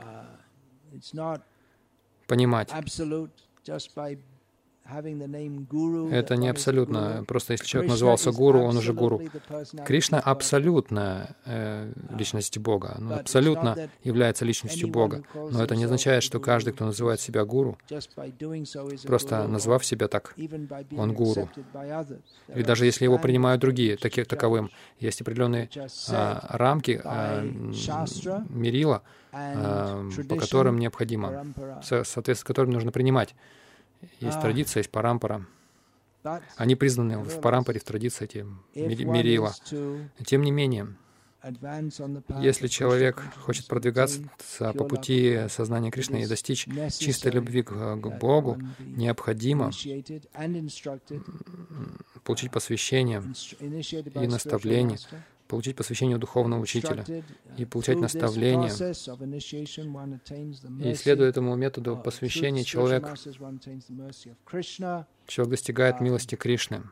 понимать. 2.26 2.70
Это 4.90 6.36
не 6.36 6.48
абсолютно. 6.48 7.24
Просто 7.26 7.52
если 7.52 7.66
человек 7.66 7.90
назывался 7.90 8.32
гуру, 8.32 8.60
он 8.62 8.76
уже 8.76 8.92
гуру. 8.92 9.22
Кришна 9.84 10.18
абсолютно 10.18 11.36
э, 11.44 11.92
личность 12.16 12.56
Бога. 12.58 12.96
Он 12.98 13.12
абсолютно 13.12 13.76
является 14.02 14.44
личностью 14.44 14.88
Бога. 14.88 15.22
Но 15.34 15.62
это 15.62 15.76
не 15.76 15.84
означает, 15.84 16.22
что 16.22 16.40
каждый, 16.40 16.72
кто 16.72 16.86
называет 16.86 17.20
себя 17.20 17.44
гуру, 17.44 17.78
просто 19.04 19.46
назвав 19.46 19.84
себя 19.84 20.08
так, 20.08 20.34
он 20.96 21.12
гуру. 21.12 21.48
И 22.54 22.62
даже 22.62 22.86
если 22.86 23.04
его 23.04 23.18
принимают 23.18 23.60
другие, 23.60 23.96
такие, 23.96 24.24
таковым, 24.24 24.70
есть 25.00 25.20
определенные 25.20 25.68
э, 25.74 26.38
рамки, 26.48 27.00
э, 27.02 27.42
мерила, 28.48 29.02
э, 29.32 30.10
по 30.28 30.36
которым 30.36 30.78
необходимо, 30.78 31.46
соответственно, 31.82 32.46
которым 32.46 32.70
нужно 32.70 32.90
принимать. 32.90 33.34
Есть 34.20 34.40
традиция, 34.40 34.80
есть 34.80 34.90
парампара. 34.90 35.46
Они 36.56 36.74
признаны 36.74 37.18
в 37.18 37.40
парампаре, 37.40 37.80
в 37.80 37.84
традиции 37.84 38.24
эти 38.24 39.02
мерила. 39.02 39.54
Тем 40.24 40.42
не 40.42 40.50
менее, 40.50 40.96
если 42.40 42.66
человек 42.66 43.22
хочет 43.36 43.66
продвигаться 43.68 44.22
по 44.58 44.84
пути 44.84 45.46
сознания 45.48 45.90
Кришны 45.90 46.22
и 46.22 46.26
достичь 46.26 46.66
чистой 46.98 47.32
любви 47.32 47.62
к, 47.62 47.96
Богу, 48.18 48.58
необходимо 48.80 49.70
получить 52.24 52.50
посвящение 52.50 53.22
и 53.60 54.26
наставление, 54.26 54.98
получить 55.48 55.76
посвящение 55.76 56.18
духовного 56.18 56.60
учителя 56.60 57.04
и 57.56 57.64
получать 57.64 57.98
наставление. 57.98 58.70
И 60.84 60.94
следуя 60.94 61.28
этому 61.28 61.56
методу 61.56 61.96
посвящения, 61.96 62.62
человек, 62.62 63.14
человек 65.26 65.50
достигает 65.50 66.00
милости 66.00 66.36
Кришны. 66.36 66.82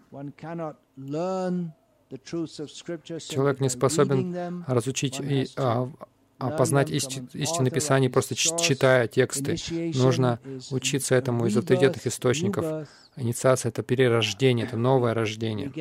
Человек 3.29 3.61
не 3.61 3.69
способен 3.69 4.65
разучить 4.67 5.21
и 5.21 5.49
а, 5.57 5.91
опознать 6.39 6.91
исти, 6.91 7.27
истины 7.33 7.71
Писаний, 7.71 8.09
просто 8.09 8.35
читая 8.35 9.09
тексты. 9.09 9.57
Нужно 9.95 10.39
учиться 10.71 11.15
этому 11.15 11.47
из 11.47 11.57
авторитетных 11.57 12.07
источников. 12.07 12.89
Инициация— 13.17 13.69
это 13.71 13.83
перерождение, 13.83 14.67
это 14.67 14.77
новое 14.77 15.15
рождение. 15.15 15.73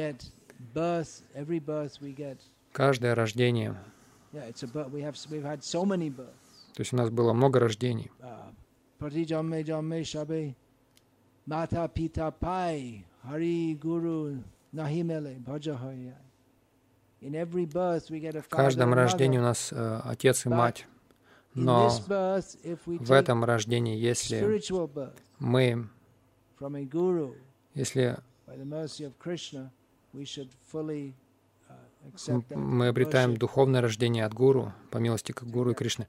Каждое 2.76 3.16
рождение. 3.16 3.74
То 6.74 6.82
есть 6.82 6.92
у 6.92 6.98
нас 6.98 7.10
было 7.10 7.32
много 7.32 7.62
рождений. 7.62 8.12
В 18.42 18.50
каждом 18.50 18.94
рождении 18.94 19.38
у 19.38 19.42
нас 19.42 19.72
э, 19.72 20.02
отец 20.04 20.46
и 20.46 20.50
мать. 20.50 20.86
Но 21.54 21.90
в 21.90 23.12
этом 23.14 23.46
рождении, 23.46 23.96
если 23.98 24.62
мы, 25.40 25.88
если 27.74 28.18
мы 32.50 32.88
обретаем 32.88 33.38
духовное 33.38 33.82
рождение 33.82 34.26
от 34.26 34.34
Гуру, 34.34 34.74
по 34.92 34.98
милости 34.98 35.32
к 35.32 35.44
Гуру 35.44 35.72
и 35.72 35.74
Кришны, 35.74 36.08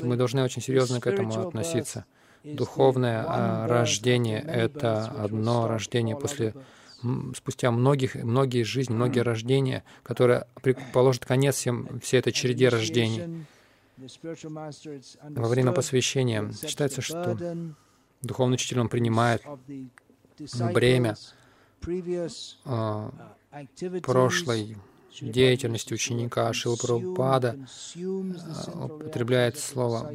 мы 0.00 0.16
должны 0.16 0.42
очень 0.42 0.62
серьезно 0.62 1.00
к 1.00 1.06
этому 1.06 1.40
относиться. 1.40 2.04
Духовное 2.44 3.24
а, 3.26 3.66
рождение— 3.66 4.40
это 4.46 5.06
одно 5.06 5.66
рождение 5.68 6.16
после 6.16 6.54
спустя 7.36 7.70
многих, 7.70 8.16
многие 8.16 8.62
жизни, 8.64 8.92
многие 8.92 9.20
рождения, 9.20 9.84
которое 10.02 10.46
положит 10.92 11.24
конец 11.24 11.56
всем, 11.56 12.00
всей 12.00 12.18
этой 12.18 12.32
череде 12.32 12.68
рождений. 12.68 13.44
Во 13.96 15.48
время 15.48 15.72
посвящения 15.72 16.50
считается, 16.66 17.00
что 17.02 17.36
духовный 18.22 18.54
учитель 18.54 18.80
он 18.80 18.88
принимает 18.88 19.42
бремя 20.72 21.16
прошлой 24.02 24.76
деятельности 25.20 25.94
ученика 25.94 26.52
Шилпрабхупада 26.52 27.56
а, 27.96 28.84
употребляет 28.86 29.58
слово 29.58 30.12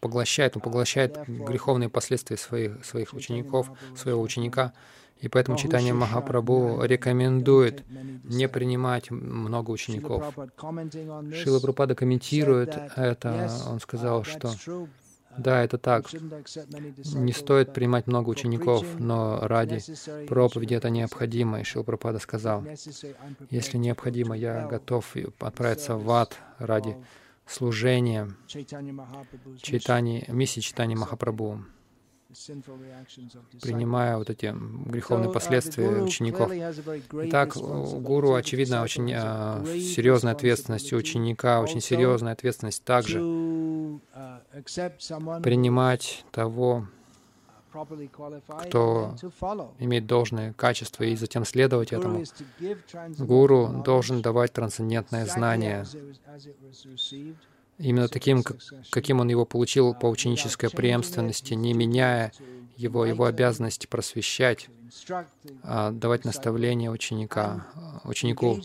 «поглощает», 0.00 0.56
он 0.56 0.62
поглощает 0.62 1.18
греховные 1.28 1.88
последствия 1.88 2.36
своих, 2.36 2.84
своих 2.84 3.12
учеников, 3.14 3.70
своего 3.96 4.20
ученика. 4.20 4.72
И 5.20 5.28
поэтому 5.28 5.58
читание 5.58 5.92
Махапрабху 5.92 6.82
рекомендует 6.82 7.84
не 8.24 8.48
принимать 8.48 9.10
много 9.10 9.70
учеников. 9.70 10.34
Шила 11.34 11.60
Прабхупада 11.60 11.94
комментирует 11.94 12.74
это. 12.96 13.52
Он 13.68 13.80
сказал, 13.80 14.24
что 14.24 14.54
да, 15.36 15.62
это 15.62 15.78
так. 15.78 16.06
Не 16.12 17.32
стоит 17.32 17.72
принимать 17.72 18.06
много 18.06 18.30
учеников, 18.30 18.84
но 18.98 19.38
ради 19.40 19.80
проповеди 20.26 20.74
это 20.74 20.90
необходимо. 20.90 21.60
И 21.60 21.64
Шилпрапада 21.64 22.18
сказал, 22.18 22.64
если 23.50 23.78
необходимо, 23.78 24.36
я 24.36 24.66
готов 24.66 25.16
отправиться 25.38 25.96
в 25.96 26.10
ад 26.10 26.36
ради 26.58 26.96
служения 27.46 28.30
читания, 29.58 30.24
миссии 30.28 30.60
читания 30.60 30.96
Махапрабху 30.96 31.64
принимая 33.62 34.16
вот 34.16 34.30
эти 34.30 34.54
греховные 34.88 35.32
последствия 35.32 35.88
учеников. 36.02 36.50
Итак, 37.12 37.56
у 37.56 38.00
гуру, 38.00 38.34
очевидно, 38.34 38.82
очень 38.82 39.12
а, 39.14 39.64
серьезная 39.64 40.32
ответственность, 40.32 40.92
у 40.92 40.96
ученика 40.96 41.60
очень 41.60 41.80
серьезная 41.80 42.32
ответственность 42.32 42.84
также 42.84 43.18
принимать 45.42 46.24
того, 46.30 46.86
кто 48.66 49.14
имеет 49.78 50.06
должное 50.06 50.52
качество, 50.52 51.04
и 51.04 51.14
затем 51.14 51.44
следовать 51.44 51.92
этому. 51.92 52.24
Гуру 53.18 53.82
должен 53.84 54.22
давать 54.22 54.52
трансцендентное 54.52 55.26
знание, 55.26 55.84
именно 57.80 58.08
таким, 58.08 58.44
каким 58.90 59.20
он 59.20 59.28
его 59.28 59.44
получил 59.44 59.94
по 59.94 60.06
ученической 60.06 60.70
преемственности, 60.70 61.54
не 61.54 61.72
меняя 61.72 62.32
его, 62.76 63.04
его 63.04 63.24
обязанности 63.24 63.86
просвещать, 63.86 64.68
а 65.62 65.90
давать 65.90 66.24
наставления 66.24 66.90
ученика, 66.90 67.66
ученику 68.04 68.58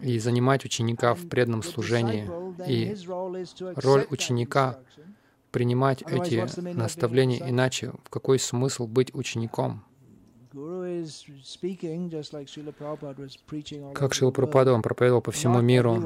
и 0.00 0.18
занимать 0.18 0.64
ученика 0.64 1.14
в 1.14 1.28
преданном 1.28 1.62
служении. 1.62 2.28
И 2.68 2.96
роль 3.76 4.06
ученика— 4.10 4.78
принимать 5.50 6.02
эти 6.02 6.46
наставления, 6.74 7.48
иначе 7.48 7.92
в 8.04 8.10
какой 8.10 8.38
смысл 8.38 8.86
быть 8.86 9.14
учеником? 9.14 9.84
Как 13.94 14.14
Шила 14.14 14.30
Прабхупада, 14.30 14.72
он 14.72 14.82
проповедовал 14.82 15.20
по 15.20 15.30
всему 15.30 15.60
миру. 15.60 16.02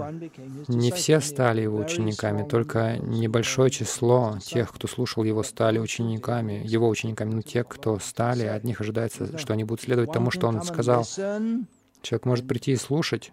Не 0.68 0.90
все 0.90 1.20
стали 1.20 1.62
его 1.62 1.78
учениками, 1.78 2.48
только 2.48 2.98
небольшое 2.98 3.70
число 3.70 4.38
тех, 4.44 4.72
кто 4.72 4.88
слушал 4.88 5.22
его, 5.24 5.42
стали 5.42 5.78
учениками, 5.78 6.62
его 6.64 6.88
учениками. 6.88 7.35
Но 7.35 7.42
те, 7.42 7.62
кто 7.62 7.98
стали, 7.98 8.44
от 8.44 8.64
них 8.64 8.81
ожидается, 8.81 9.38
что 9.38 9.52
они 9.52 9.64
будут 9.64 9.83
следовать 9.83 10.12
тому, 10.12 10.31
что 10.31 10.48
он 10.48 10.62
сказал. 10.62 11.05
Человек 11.05 12.26
может 12.26 12.48
прийти 12.48 12.72
и 12.72 12.76
слушать, 12.76 13.33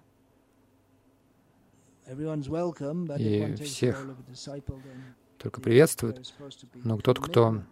и 3.18 3.56
всех 3.64 4.08
только 5.38 5.62
приветствует, 5.62 6.34
но 6.76 6.98
тот, 7.00 7.20
кто 7.20 7.64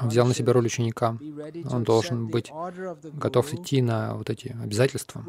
взял 0.00 0.26
на 0.26 0.34
себя 0.34 0.52
роль 0.52 0.66
ученика. 0.66 1.16
Он 1.70 1.84
должен 1.84 2.28
быть 2.28 2.52
готов 3.12 3.52
идти 3.54 3.82
на 3.82 4.14
вот 4.14 4.30
эти 4.30 4.56
обязательства. 4.62 5.24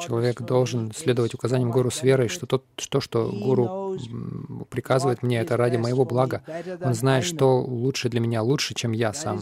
Человек 0.00 0.40
должен 0.40 0.92
следовать 0.92 1.34
указаниям 1.34 1.70
Гуру 1.70 1.90
с 1.90 2.02
верой, 2.02 2.28
что 2.28 2.46
то, 2.46 2.62
что, 2.78 3.00
что 3.00 3.30
Гуру 3.30 3.98
приказывает 4.70 5.22
мне, 5.22 5.40
это 5.40 5.56
ради 5.58 5.76
моего 5.76 6.04
блага. 6.06 6.42
Он 6.80 6.94
знает, 6.94 7.24
что 7.24 7.60
лучше 7.60 8.08
для 8.08 8.20
меня, 8.20 8.42
лучше, 8.42 8.74
чем 8.74 8.92
я 8.92 9.12
сам. 9.12 9.40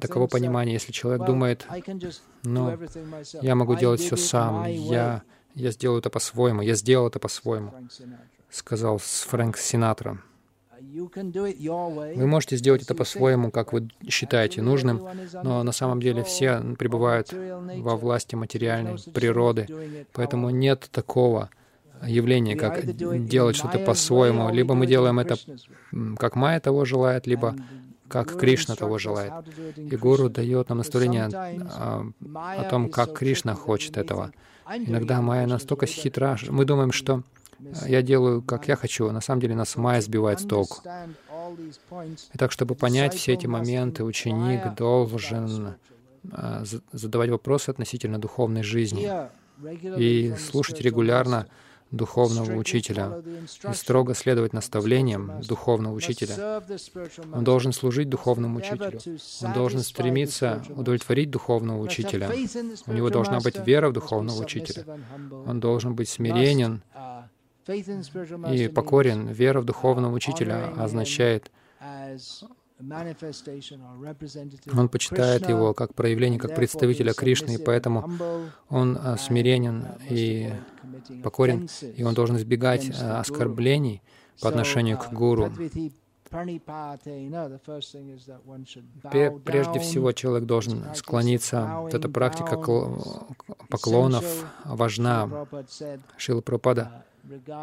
Таково 0.00 0.26
понимание. 0.26 0.74
Если 0.74 0.92
человек 0.92 1.24
думает, 1.24 1.66
ну, 2.42 2.76
я 3.42 3.54
могу 3.54 3.76
делать 3.76 4.00
все 4.00 4.16
сам, 4.16 4.66
я, 4.66 5.22
я 5.54 5.70
сделаю 5.70 6.00
это 6.00 6.10
по-своему, 6.10 6.62
я 6.62 6.74
сделал 6.74 7.06
это 7.06 7.20
по-своему, 7.20 7.72
сказал 8.50 8.98
Фрэнк 8.98 9.56
Синатра. 9.56 10.20
Вы 10.80 12.26
можете 12.26 12.56
сделать 12.56 12.82
это 12.82 12.94
по-своему, 12.94 13.50
как 13.50 13.72
вы 13.72 13.88
считаете 14.08 14.62
нужным, 14.62 15.06
но 15.42 15.62
на 15.62 15.72
самом 15.72 16.00
деле 16.00 16.22
все 16.24 16.60
пребывают 16.78 17.32
во 17.32 17.96
власти 17.96 18.34
материальной 18.34 18.96
природы, 19.12 19.66
поэтому 20.12 20.50
нет 20.50 20.88
такого 20.90 21.50
явления, 22.06 22.56
как 22.56 22.84
делать 23.26 23.56
что-то 23.56 23.78
по-своему. 23.78 24.50
Либо 24.50 24.74
мы 24.74 24.86
делаем 24.86 25.18
это, 25.18 25.36
как 26.16 26.36
Майя 26.36 26.60
того 26.60 26.84
желает, 26.84 27.26
либо 27.26 27.56
как 28.08 28.38
Кришна 28.38 28.74
того 28.74 28.98
желает. 28.98 29.32
И 29.76 29.96
Гуру 29.96 30.30
дает 30.30 30.70
нам 30.70 30.78
наставление 30.78 31.24
о, 31.24 32.10
о 32.34 32.64
том, 32.64 32.88
как 32.88 33.12
Кришна 33.12 33.54
хочет 33.54 33.96
этого. 33.96 34.32
Иногда 34.74 35.20
Майя 35.20 35.46
настолько 35.46 35.86
хитра, 35.86 36.38
мы 36.48 36.64
думаем, 36.64 36.92
что 36.92 37.22
я 37.86 38.02
делаю, 38.02 38.42
как 38.42 38.68
я 38.68 38.76
хочу. 38.76 39.10
На 39.10 39.20
самом 39.20 39.40
деле 39.40 39.54
нас 39.54 39.76
майя 39.76 40.00
сбивает 40.00 40.40
с 40.40 40.44
толку. 40.44 40.78
Итак, 42.34 42.52
чтобы 42.52 42.74
понять 42.74 43.14
все 43.14 43.34
эти 43.34 43.46
моменты, 43.46 44.04
ученик 44.04 44.74
должен 44.76 45.74
а, 46.30 46.64
задавать 46.92 47.30
вопросы 47.30 47.70
относительно 47.70 48.18
духовной 48.18 48.62
жизни 48.62 49.10
и 49.96 50.34
слушать 50.38 50.80
регулярно 50.80 51.46
духовного 51.90 52.54
учителя 52.56 53.22
и 53.70 53.74
строго 53.74 54.14
следовать 54.14 54.52
наставлениям 54.52 55.40
духовного 55.40 55.94
учителя. 55.94 56.62
Он 57.32 57.44
должен 57.44 57.72
служить 57.72 58.08
духовному 58.08 58.58
учителю. 58.58 59.00
Он 59.42 59.52
должен 59.54 59.80
стремиться 59.80 60.62
удовлетворить 60.68 61.30
духовного 61.30 61.80
учителя. 61.80 62.30
У 62.86 62.92
него 62.92 63.08
должна 63.10 63.40
быть 63.40 63.56
вера 63.66 63.88
в 63.88 63.92
духовного 63.92 64.42
учителя. 64.42 64.84
Он 65.46 65.60
должен 65.60 65.94
быть 65.94 66.08
смиренен 66.08 66.82
и 67.68 68.68
покорен. 68.68 69.28
Вера 69.28 69.60
в 69.60 69.64
духовного 69.64 70.14
учителя 70.14 70.72
означает, 70.76 71.50
он 74.72 74.88
почитает 74.88 75.48
его 75.48 75.74
как 75.74 75.94
проявление, 75.94 76.38
как 76.38 76.54
представителя 76.54 77.12
Кришны, 77.12 77.54
и 77.54 77.58
поэтому 77.58 78.08
он 78.68 78.96
а, 79.00 79.16
смиренен 79.16 79.84
и 80.08 80.52
покорен, 81.24 81.68
и 81.96 82.04
он 82.04 82.14
должен 82.14 82.36
избегать 82.36 82.90
а, 83.00 83.20
оскорблений 83.20 84.00
по 84.40 84.48
отношению 84.48 84.98
к 84.98 85.12
гуру. 85.12 85.50
Прежде 89.44 89.80
всего, 89.80 90.12
человек 90.12 90.46
должен 90.46 90.84
склониться. 90.94 91.78
Вот 91.80 91.94
эта 91.94 92.08
практика 92.08 92.56
поклонов 93.68 94.24
важна. 94.64 95.46
Шила 96.16 96.42
Прабхупада 96.42 97.04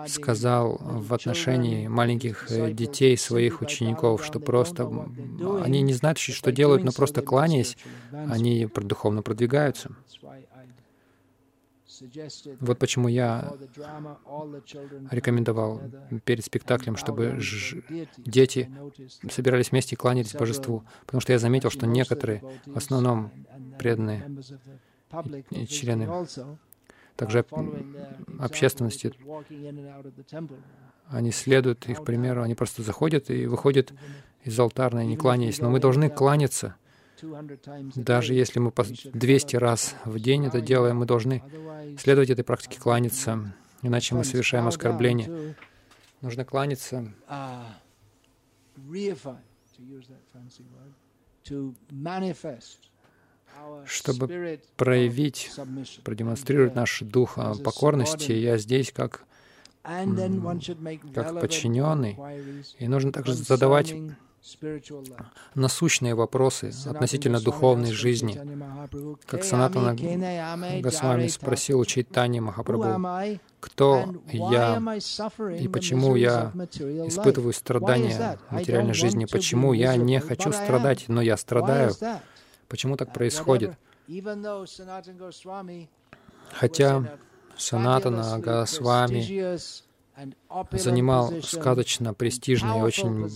сказал 0.07 0.77
в 0.79 1.13
отношении 1.13 1.87
маленьких 1.87 2.51
э, 2.51 2.71
детей, 2.71 3.17
своих 3.17 3.61
учеников, 3.61 4.23
что 4.25 4.39
просто 4.39 4.89
они 5.63 5.81
не 5.81 5.93
знают, 5.93 6.17
что 6.17 6.51
делают, 6.51 6.83
но 6.83 6.91
просто 6.91 7.21
кланяясь, 7.21 7.77
они 8.11 8.67
духовно 8.75 9.21
продвигаются. 9.21 9.91
Вот 12.59 12.79
почему 12.79 13.07
я 13.07 13.53
рекомендовал 15.11 15.81
перед 16.25 16.43
спектаклем, 16.43 16.97
чтобы 16.97 17.39
дети 18.17 18.69
собирались 19.29 19.71
вместе 19.71 19.95
и 19.95 19.97
кланялись 19.97 20.33
божеству, 20.33 20.83
потому 21.05 21.21
что 21.21 21.33
я 21.33 21.39
заметил, 21.39 21.69
что 21.69 21.85
некоторые, 21.85 22.43
в 22.65 22.77
основном 22.77 23.31
преданные 23.77 24.23
члены 25.67 26.09
также 27.15 27.45
общественности, 28.39 29.13
они 31.07 31.31
следуют 31.31 31.87
их 31.87 32.03
примеру, 32.03 32.41
они 32.41 32.55
просто 32.55 32.81
заходят 32.81 33.29
и 33.29 33.45
выходят 33.45 33.93
из 34.43 34.59
алтарной, 34.59 35.05
не 35.05 35.17
кланяясь. 35.17 35.59
Но 35.59 35.69
мы 35.69 35.79
должны 35.79 36.09
кланяться. 36.09 36.75
Даже 37.95 38.33
если 38.33 38.59
мы 38.59 38.71
по 38.71 38.83
200 38.83 39.55
раз 39.55 39.95
в 40.03 40.19
день 40.19 40.45
это 40.45 40.61
делаем, 40.61 40.97
мы 40.97 41.05
должны 41.05 41.43
следовать 41.97 42.29
этой 42.29 42.43
практике 42.43 42.79
кланяться, 42.79 43.53
иначе 43.81 44.15
мы 44.15 44.23
совершаем 44.23 44.67
оскорбление. 44.67 45.55
Нужно 46.21 46.43
кланяться, 46.43 47.13
чтобы 53.85 54.59
проявить, 54.75 55.51
продемонстрировать 56.03 56.75
наш 56.75 57.01
дух 57.01 57.33
а, 57.37 57.53
покорности. 57.55 58.31
Я 58.31 58.57
здесь 58.57 58.91
как, 58.91 59.23
как 59.83 61.39
подчиненный. 61.39 62.17
И 62.79 62.87
нужно 62.87 63.11
также 63.11 63.33
задавать 63.33 63.93
насущные 65.55 66.13
вопросы 66.13 66.71
относительно 66.85 67.39
духовной 67.41 67.91
жизни. 67.91 68.39
Как 69.25 69.43
Санатана 69.43 69.95
Госвами 70.81 71.27
спросил 71.27 71.79
у 71.79 71.85
Чайтани 71.85 72.39
Махапрабху, 72.39 73.39
кто 73.59 74.13
я? 74.31 74.77
и 75.59 75.67
почему 75.67 76.15
я 76.15 76.51
испытываю 77.07 77.53
страдания 77.53 78.37
материальной 78.49 78.93
жизни, 78.93 79.25
почему 79.25 79.73
я 79.73 79.95
не 79.95 80.19
хочу 80.19 80.51
страдать, 80.51 81.05
но 81.07 81.21
я 81.21 81.37
страдаю. 81.37 81.93
Почему 82.67 82.97
так 82.97 83.13
происходит? 83.13 83.73
Хотя 86.51 87.17
Санатана 87.57 88.39
Госвами 88.39 89.57
занимал 90.77 91.41
сказочно 91.41 92.13
престижное 92.13 92.83
очень 92.83 93.29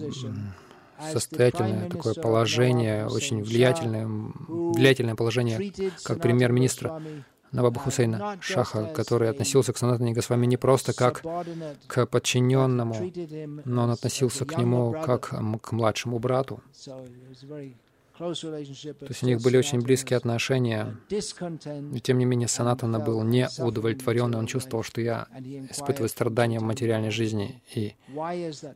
состоятельное 1.11 1.89
такое 1.89 2.13
положение, 2.13 3.07
очень 3.07 3.41
влиятельное, 3.41 4.05
влиятельное 4.07 5.15
положение, 5.15 5.71
как 6.03 6.21
премьер-министра 6.21 7.01
Наваба 7.51 7.79
Хусейна 7.79 8.37
Шаха, 8.41 8.85
который 8.93 9.29
относился 9.29 9.73
к 9.73 9.77
Санатане 9.77 10.13
Госвами 10.13 10.45
не 10.45 10.57
просто 10.57 10.93
как 10.93 11.23
к 11.87 12.05
подчиненному, 12.05 12.95
но 13.65 13.83
он 13.83 13.91
относился 13.91 14.45
к 14.45 14.57
нему 14.57 14.91
как 15.03 15.33
к 15.61 15.71
младшему 15.71 16.19
брату. 16.19 16.61
То 18.19 19.07
есть 19.07 19.23
у 19.23 19.25
них 19.25 19.41
были 19.41 19.55
очень 19.55 19.79
близкие 19.79 20.17
отношения. 20.17 20.97
И 21.09 21.99
тем 22.01 22.17
не 22.17 22.25
менее 22.25 22.49
Санатана 22.49 22.99
был 22.99 23.23
не 23.23 23.47
удовлетворен, 23.57 24.33
и 24.33 24.37
он 24.37 24.45
чувствовал, 24.45 24.83
что 24.83 24.99
я 24.99 25.27
испытываю 25.71 26.09
страдания 26.09 26.59
в 26.59 26.63
материальной 26.63 27.11
жизни. 27.11 27.63
И, 27.73 27.95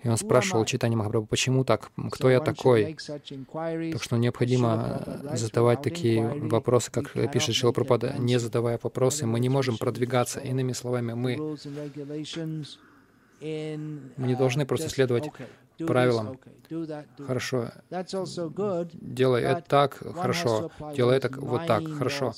и 0.04 0.08
он 0.08 0.18
спрашивал 0.18 0.64
Читани 0.64 0.96
Махапрабху, 0.96 1.28
почему 1.28 1.66
так? 1.66 1.92
Кто 2.12 2.30
я 2.30 2.40
такой? 2.40 2.96
Так 3.92 4.04
что 4.04 4.16
необходимо 4.16 5.04
задавать 5.34 5.82
такие 5.82 6.26
вопросы, 6.26 6.90
как 6.90 7.12
пишет 7.32 7.56
Шилапрапада, 7.56 8.16
не 8.18 8.40
задавая 8.40 8.80
вопросы, 8.82 9.26
мы 9.26 9.42
не 9.42 9.50
можем 9.50 9.78
продвигаться. 9.78 10.40
Иными 10.40 10.72
словами, 10.72 11.14
мы 11.14 11.58
мы 13.44 14.28
не 14.28 14.36
должны 14.36 14.66
просто 14.66 14.88
следовать 14.88 15.30
правилам. 15.78 16.40
Хорошо. 17.26 17.70
Делай 18.94 19.44
это 19.44 19.64
так, 19.68 20.00
хорошо. 20.16 20.72
Делай 20.96 21.18
это 21.18 21.30
вот 21.40 21.66
так, 21.68 21.88
хорошо. 21.98 22.34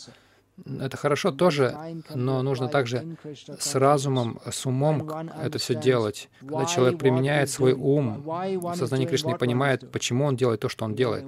Это 0.79 0.95
хорошо 0.95 1.31
тоже, 1.31 1.75
но 2.13 2.41
нужно 2.41 2.69
также 2.69 3.17
с 3.59 3.75
разумом, 3.75 4.39
с 4.49 4.65
умом 4.65 5.09
это 5.41 5.57
все 5.57 5.75
делать. 5.75 6.29
Когда 6.39 6.65
человек 6.65 6.97
применяет 6.97 7.49
свой 7.49 7.73
ум 7.73 8.23
в 8.23 8.75
сознании 8.75 9.05
Кришны 9.05 9.31
и 9.31 9.37
понимает, 9.37 9.91
почему 9.91 10.25
он 10.25 10.37
делает 10.37 10.61
то, 10.61 10.69
что 10.69 10.85
он 10.85 10.95
делает. 10.95 11.25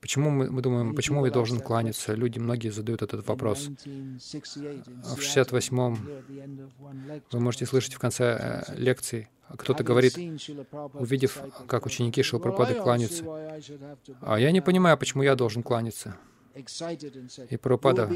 Почему 0.00 0.30
мы, 0.30 0.50
мы 0.50 0.62
думаем, 0.62 0.94
почему 0.94 1.26
я 1.26 1.32
должен 1.32 1.60
кланяться? 1.60 2.14
Люди, 2.14 2.38
многие 2.38 2.70
задают 2.70 3.02
этот 3.02 3.26
вопрос. 3.26 3.68
В 3.68 5.18
68-м 5.18 5.98
вы 7.30 7.40
можете 7.40 7.66
слышать 7.66 7.94
в 7.94 7.98
конце 7.98 8.64
э, 8.68 8.74
лекции, 8.76 9.28
кто-то 9.56 9.82
говорит, 9.82 10.16
увидев, 10.94 11.38
как 11.66 11.86
ученики 11.86 12.22
Шилпрапады 12.22 12.74
кланяются, 12.74 13.24
а 14.20 14.38
я 14.38 14.52
не 14.52 14.60
понимаю, 14.60 14.96
почему 14.96 15.22
я 15.22 15.34
должен 15.34 15.62
кланяться. 15.62 16.16
И 17.48 17.56
Прабхупада, 17.56 18.10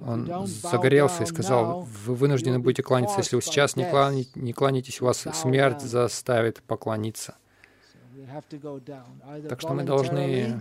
он 0.00 0.46
загорелся 0.46 1.24
и 1.24 1.26
сказал, 1.26 1.82
вы 1.82 2.14
вынуждены 2.14 2.58
будете 2.58 2.82
кланяться. 2.82 3.18
Если 3.18 3.36
вы 3.36 3.42
сейчас 3.42 3.76
не, 3.76 3.88
кланя, 3.88 4.24
не 4.34 4.52
кланяетесь, 4.52 5.00
вас 5.00 5.26
смерть 5.34 5.82
заставит 5.82 6.62
поклониться. 6.62 7.36
Так 9.48 9.60
что 9.60 9.74
мы 9.74 9.84
должны 9.84 10.60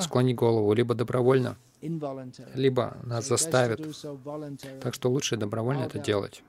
склонить 0.00 0.36
голову 0.36 0.72
либо 0.72 0.94
добровольно, 0.94 1.56
либо 2.54 2.96
нас 3.04 3.26
заставят. 3.26 3.80
Так 4.80 4.94
что 4.94 5.10
лучше 5.10 5.36
добровольно 5.36 5.84
это 5.84 5.98
делать. 5.98 6.42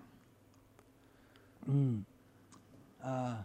Uh, 3.02 3.38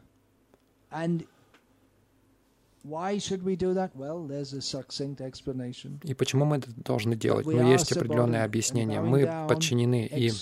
и 6.03 6.15
почему 6.15 6.45
мы 6.45 6.57
это 6.59 6.71
должны 6.77 7.17
делать? 7.17 7.47
Ну, 7.47 7.71
есть 7.71 7.93
определенное 7.93 8.45
объяснение. 8.45 9.01
Мы 9.01 9.27
подчинены 9.49 10.07
им. 10.07 10.35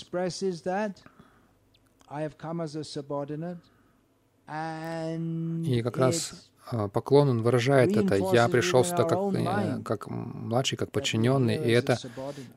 И 5.65 5.81
как 5.83 5.97
раз 5.97 6.33
а, 6.71 6.87
поклон, 6.87 7.29
он 7.29 7.41
выражает 7.41 7.95
это. 7.95 8.15
Я 8.33 8.47
пришел 8.47 8.83
сюда 8.83 9.03
как, 9.03 9.19
э, 9.35 9.81
как 9.83 10.07
младший, 10.09 10.77
как 10.77 10.91
подчиненный, 10.91 11.55
и 11.55 11.71
это, 11.71 11.97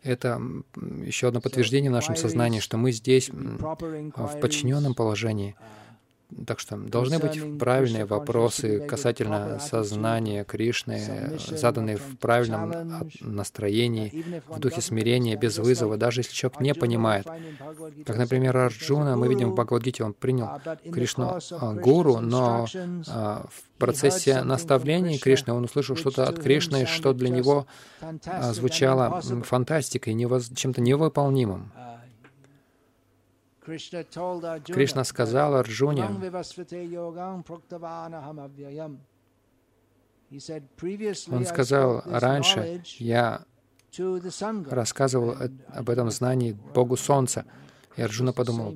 это 0.02 0.40
еще 1.04 1.28
одно 1.28 1.40
подтверждение 1.40 1.90
в 1.90 1.94
нашем 1.94 2.16
сознании, 2.16 2.60
что 2.60 2.76
мы 2.76 2.92
здесь 2.92 3.30
в 3.30 4.40
подчиненном 4.40 4.94
положении. 4.94 5.56
Так 6.46 6.58
что 6.58 6.76
должны 6.76 7.18
быть 7.18 7.58
правильные 7.58 8.04
вопросы 8.04 8.80
касательно 8.80 9.60
сознания 9.60 10.44
Кришны, 10.44 11.38
заданные 11.38 11.98
в 11.98 12.18
правильном 12.18 13.08
настроении, 13.20 14.24
в 14.48 14.58
духе 14.58 14.80
смирения, 14.80 15.36
без 15.36 15.58
вызова, 15.58 15.96
даже 15.96 16.20
если 16.20 16.34
человек 16.34 16.60
не 16.60 16.74
понимает. 16.74 17.26
Как, 18.04 18.16
например, 18.16 18.56
Арджуна, 18.56 19.16
мы 19.16 19.28
видим 19.28 19.50
в 19.50 19.54
Бхагавадгите, 19.54 20.02
он 20.02 20.14
принял 20.14 20.48
Кришну 20.92 21.38
а, 21.52 21.74
гуру, 21.74 22.18
но 22.18 22.66
а, 23.08 23.46
в 23.48 23.78
процессе 23.78 24.42
наставлений 24.42 25.18
Кришны 25.18 25.52
он 25.52 25.64
услышал 25.64 25.96
что-то 25.96 26.28
от 26.28 26.40
Кришны, 26.40 26.86
что 26.86 27.12
для 27.12 27.28
него 27.28 27.66
звучало 28.52 29.20
фантастикой, 29.44 30.16
чем-то 30.56 30.80
невыполнимым. 30.80 31.72
Кришна 33.66 35.02
сказал 35.02 35.56
Арджуне, 35.56 36.04
он 41.28 41.44
сказал, 41.46 42.02
раньше 42.04 42.82
я 42.98 43.44
рассказывал 44.70 45.36
об 45.68 45.90
этом 45.90 46.10
знании 46.10 46.52
Богу 46.52 46.96
Солнца. 46.96 47.44
И 47.96 48.02
Арджуна 48.02 48.32
подумал, 48.32 48.72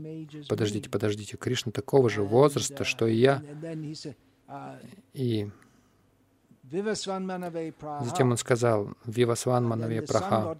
подождите, 0.48 0.90
подождите, 0.90 1.36
Кришна 1.36 1.70
такого 1.70 2.10
же 2.10 2.22
возраста, 2.22 2.84
что 2.84 3.06
и 3.06 3.14
я. 3.14 3.42
И 5.12 5.50
Затем 8.02 8.30
он 8.30 8.36
сказал, 8.36 8.90
«Вивасван 9.04 9.66
манаве 9.66 10.02
праха». 10.02 10.56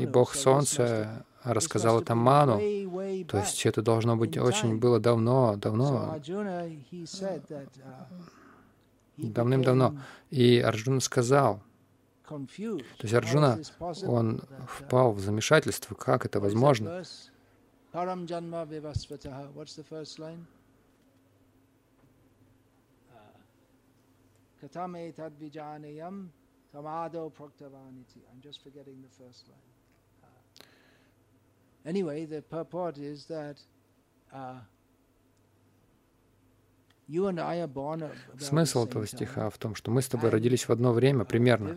И 0.00 0.06
Бог 0.06 0.34
Солнца 0.34 1.24
рассказал 1.44 2.00
это 2.00 2.14
Ману. 2.14 2.56
То 3.26 3.38
есть 3.38 3.64
это 3.64 3.82
должно 3.82 4.16
быть 4.16 4.36
очень 4.36 4.78
было 4.78 4.98
давно, 4.98 5.56
давно, 5.56 6.18
давным-давно. 9.16 9.96
И 10.30 10.58
Арджуна 10.58 11.00
сказал, 11.00 11.62
то 12.28 12.38
есть 13.02 13.14
Арджуна, 13.14 13.58
он 14.06 14.42
впал 14.68 15.12
в 15.12 15.20
замешательство, 15.20 15.94
как 15.94 16.24
это 16.24 16.40
возможно? 16.40 17.02
Katam 24.60 24.96
etad 24.96 25.32
vijanayam 25.40 26.28
tamado 26.72 27.30
praktavaniti. 27.30 28.20
I'm 28.30 28.40
just 28.42 28.62
forgetting 28.62 29.02
the 29.02 29.08
first 29.08 29.48
line. 29.48 29.70
Uh, 30.22 31.88
anyway, 31.88 32.26
the 32.26 32.42
purport 32.42 32.98
is 32.98 33.26
that 33.26 33.56
uh, 34.32 34.60
Смысл 38.38 38.84
этого 38.84 39.06
стиха 39.06 39.50
в 39.50 39.58
том, 39.58 39.74
что 39.74 39.90
мы 39.90 40.00
с 40.00 40.06
тобой 40.06 40.30
родились 40.30 40.68
в 40.68 40.70
одно 40.70 40.92
время 40.92 41.24
примерно, 41.24 41.74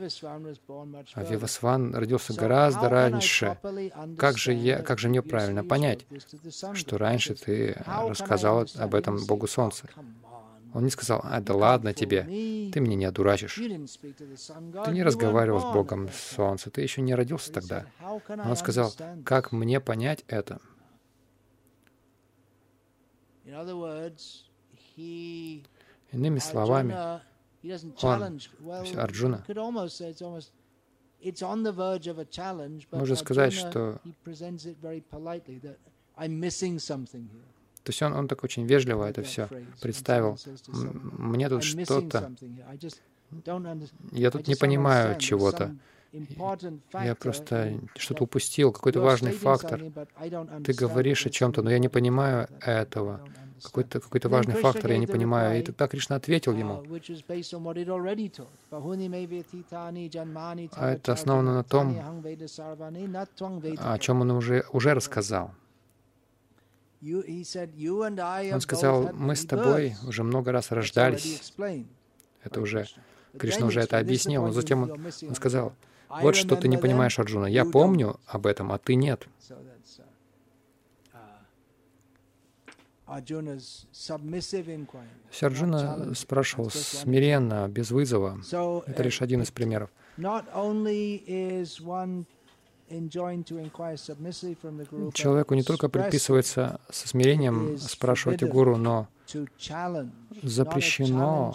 а 1.16 1.24
Вивасван 1.24 1.96
родился 1.96 2.34
гораздо 2.36 2.88
раньше. 2.88 3.58
Как 4.18 4.38
же, 4.38 4.54
я, 4.54 4.84
как 4.84 5.00
же 5.00 5.10
мне 5.10 5.24
правильно 5.24 5.64
понять, 5.64 6.06
что 6.74 6.98
раньше 7.00 7.34
ты 7.34 7.76
рассказал 7.86 8.68
об 8.76 8.94
этом 8.94 9.26
Богу 9.26 9.48
Солнца? 9.48 9.88
Он 10.74 10.84
не 10.84 10.90
сказал, 10.90 11.22
а 11.24 11.40
да 11.40 11.54
ладно 11.54 11.94
тебе, 11.94 12.24
ты 12.72 12.80
меня 12.80 12.96
не 12.96 13.06
одурачишь. 13.06 13.56
Ты 13.56 14.92
не 14.92 15.04
разговаривал 15.04 15.60
с 15.60 15.74
Богом 15.74 16.10
Солнца, 16.12 16.72
ты 16.72 16.82
еще 16.82 17.02
не 17.02 17.14
родился 17.14 17.54
тогда. 17.54 17.86
Он 18.02 18.56
сказал, 18.56 18.92
как 19.24 19.52
мне 19.52 19.80
понять 19.80 20.24
это? 20.28 20.60
Иными 26.12 26.40
словами, 26.40 26.94
он, 28.02 28.40
Арджуна, 28.98 29.46
можно 32.92 33.16
сказать, 33.16 33.54
что 33.54 34.00
то 37.84 37.90
есть 37.90 38.02
он, 38.02 38.14
он 38.14 38.28
так 38.28 38.44
очень 38.44 38.66
вежливо 38.66 39.06
это 39.06 39.24
все 39.24 39.50
представил. 39.82 40.38
Мне 41.18 41.50
тут 41.50 41.64
что-то... 41.64 42.32
Я 44.12 44.32
тут 44.32 44.48
не 44.48 44.56
понимаю 44.56 45.18
чего-то. 45.20 45.76
Я 46.94 47.16
просто 47.16 47.80
что-то 47.98 48.24
упустил, 48.24 48.72
какой-то 48.72 49.02
важный 49.02 49.32
фактор. 49.32 49.82
Ты 50.64 50.74
говоришь 50.74 51.26
о 51.26 51.30
чем-то, 51.30 51.62
но 51.62 51.72
я 51.72 51.80
не 51.80 51.90
понимаю 51.90 52.48
этого. 52.62 53.20
Какой-то 53.64 54.00
какой 54.00 54.22
важный 54.30 54.56
фактор 54.56 54.92
я 54.92 54.98
не 54.98 55.08
понимаю. 55.08 55.60
И 55.60 55.64
тогда 55.64 55.88
Кришна 55.88 56.18
ответил 56.18 56.54
ему. 56.54 56.84
А 60.76 60.92
это 60.92 61.14
основано 61.14 61.54
на 61.54 61.64
том, 61.64 62.24
о 63.80 63.98
чем 64.00 64.22
он 64.22 64.32
уже, 64.32 64.66
уже 64.72 64.94
рассказал. 64.94 65.52
Он 68.54 68.62
сказал, 68.62 69.12
мы 69.14 69.36
с 69.36 69.46
тобой 69.46 69.96
уже 70.08 70.24
много 70.24 70.52
раз 70.52 70.72
рождались. 70.72 71.54
Это 72.44 72.62
уже, 72.62 72.88
Кришна 73.38 73.68
уже 73.68 73.82
это 73.82 73.98
объяснил, 73.98 74.46
но 74.46 74.52
затем 74.52 74.84
он, 74.84 74.92
он 74.92 75.36
сказал, 75.36 75.74
вот 76.22 76.36
что 76.36 76.56
ты 76.56 76.68
не 76.68 76.78
понимаешь, 76.78 77.20
Арджуна, 77.20 77.48
я 77.48 77.66
помню 77.66 78.20
об 78.28 78.46
этом, 78.46 78.72
а 78.72 78.78
ты 78.78 78.96
нет. 78.96 79.28
Uh, 81.16 81.20
Арджуна 85.42 86.16
спрашивал 86.16 86.70
смиренно, 86.70 87.68
без 87.68 87.92
вызова. 87.92 88.40
Это 88.88 89.04
лишь 89.04 89.22
один 89.22 89.42
из 89.42 89.52
примеров. 89.52 89.90
Человеку 95.14 95.54
не 95.56 95.64
только 95.64 95.90
предписывается 95.90 96.80
со 96.90 97.08
смирением 97.08 97.78
спрашивать 97.78 98.44
у 98.44 98.48
гуру, 98.48 98.78
но 98.78 99.08
запрещено, 100.42 101.54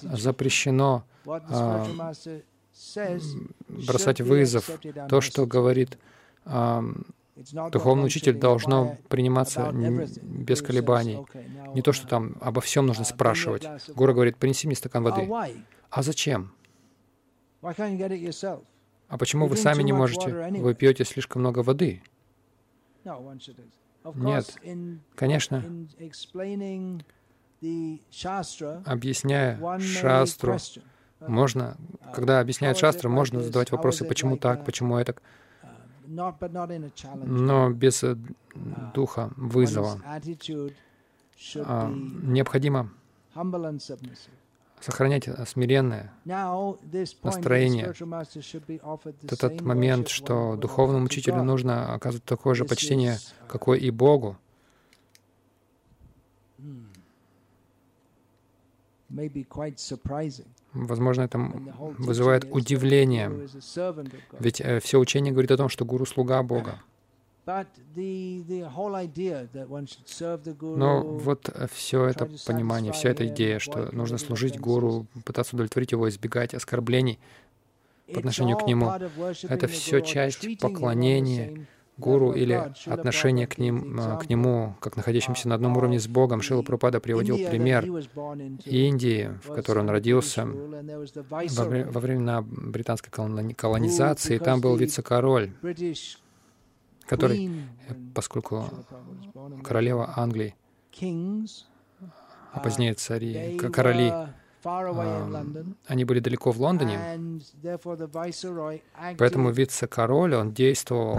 запрещено 0.00 1.04
а, 1.26 1.86
бросать 3.68 4.20
вызов. 4.20 4.70
То, 5.08 5.20
что 5.20 5.46
говорит 5.46 5.98
а, 6.44 6.84
духовный 7.70 8.06
учитель, 8.06 8.38
должно 8.38 8.96
приниматься 9.08 9.70
без 9.72 10.62
колебаний. 10.62 11.18
Не 11.74 11.82
то, 11.82 11.92
что 11.92 12.06
там 12.06 12.36
обо 12.40 12.60
всем 12.60 12.86
нужно 12.86 13.04
спрашивать. 13.04 13.66
Гура 13.94 14.12
говорит, 14.12 14.36
принеси 14.36 14.66
мне 14.66 14.76
стакан 14.76 15.02
воды. 15.02 15.28
А 15.90 16.02
зачем? 16.02 16.52
А 19.10 19.18
почему 19.18 19.48
вы 19.48 19.56
сами 19.56 19.82
не 19.82 19.92
можете? 19.92 20.30
Вы 20.60 20.74
пьете 20.74 21.04
слишком 21.04 21.42
много 21.42 21.58
воды. 21.64 22.02
Нет, 24.14 24.56
конечно, 25.16 25.64
объясняя 28.86 29.78
шастру, 29.78 30.56
можно, 31.26 31.76
когда 32.14 32.40
объясняют 32.40 32.78
шастру, 32.78 33.10
можно 33.10 33.42
задавать 33.42 33.72
вопросы, 33.72 34.06
почему 34.06 34.38
так, 34.38 34.64
почему 34.64 34.96
это, 34.96 35.16
но 36.06 37.70
без 37.70 38.02
э, 38.02 38.16
духа 38.94 39.30
вызова. 39.36 40.00
А, 41.56 41.90
необходимо 41.92 42.90
сохранять 44.80 45.28
смиренное 45.46 46.12
настроение. 47.22 47.94
Этот 49.28 49.60
момент, 49.60 50.08
что 50.08 50.56
духовному 50.56 51.06
учителю 51.06 51.42
нужно 51.42 51.94
оказывать 51.94 52.24
такое 52.24 52.54
же 52.54 52.64
почтение, 52.64 53.18
какое 53.48 53.78
и 53.78 53.90
Богу. 53.90 54.36
Возможно, 60.72 61.22
это 61.22 61.38
вызывает 61.98 62.44
удивление, 62.44 63.48
ведь 64.38 64.60
э, 64.60 64.78
все 64.78 65.00
учение 65.00 65.32
говорит 65.32 65.50
о 65.50 65.56
том, 65.56 65.68
что 65.68 65.84
гуру— 65.84 66.06
слуга 66.06 66.42
Бога. 66.44 66.80
Но 70.60 71.02
вот 71.02 71.48
э, 71.52 71.66
все 71.72 72.04
это 72.06 72.28
понимание, 72.46 72.92
вся 72.92 73.10
эта 73.10 73.26
идея, 73.26 73.58
что 73.58 73.94
нужно 73.94 74.18
служить 74.18 74.58
гуру, 74.58 75.06
пытаться 75.24 75.56
удовлетворить 75.56 75.92
его, 75.92 76.08
избегать 76.08 76.54
оскорблений 76.54 77.18
по 78.12 78.18
отношению 78.18 78.56
к 78.56 78.66
нему, 78.66 78.90
это 79.48 79.66
все 79.68 80.00
часть 80.00 80.58
поклонения 80.60 81.66
гуру 82.00 82.32
или 82.32 82.72
отношение 82.86 83.46
к, 83.46 83.58
ним, 83.58 84.00
э, 84.00 84.18
к 84.18 84.28
нему, 84.28 84.74
как 84.80 84.96
находящимся 84.96 85.48
на 85.48 85.54
одном 85.54 85.76
уровне 85.76 86.00
с 86.00 86.08
Богом. 86.08 86.40
Шила 86.40 86.62
Пропада 86.62 86.98
приводил 86.98 87.36
пример 87.36 87.84
Индии, 88.64 89.30
в 89.44 89.54
которой 89.54 89.80
он 89.80 89.90
родился 89.90 90.46
во, 90.46 91.64
во 91.64 92.00
времена 92.00 92.42
британской 92.42 93.12
колонизации. 93.12 94.38
Там 94.38 94.60
был 94.60 94.76
вице-король, 94.76 95.52
который, 97.10 97.50
поскольку 98.14 98.70
королева 99.64 100.14
Англии, 100.16 100.54
а 102.52 102.60
позднее 102.60 102.94
цари, 102.94 103.58
короли, 103.58 104.12
они 105.86 106.04
были 106.04 106.20
далеко 106.20 106.52
в 106.52 106.60
Лондоне, 106.60 106.98
поэтому 109.18 109.50
вице-король, 109.50 110.34
он 110.36 110.52
действовал 110.52 111.18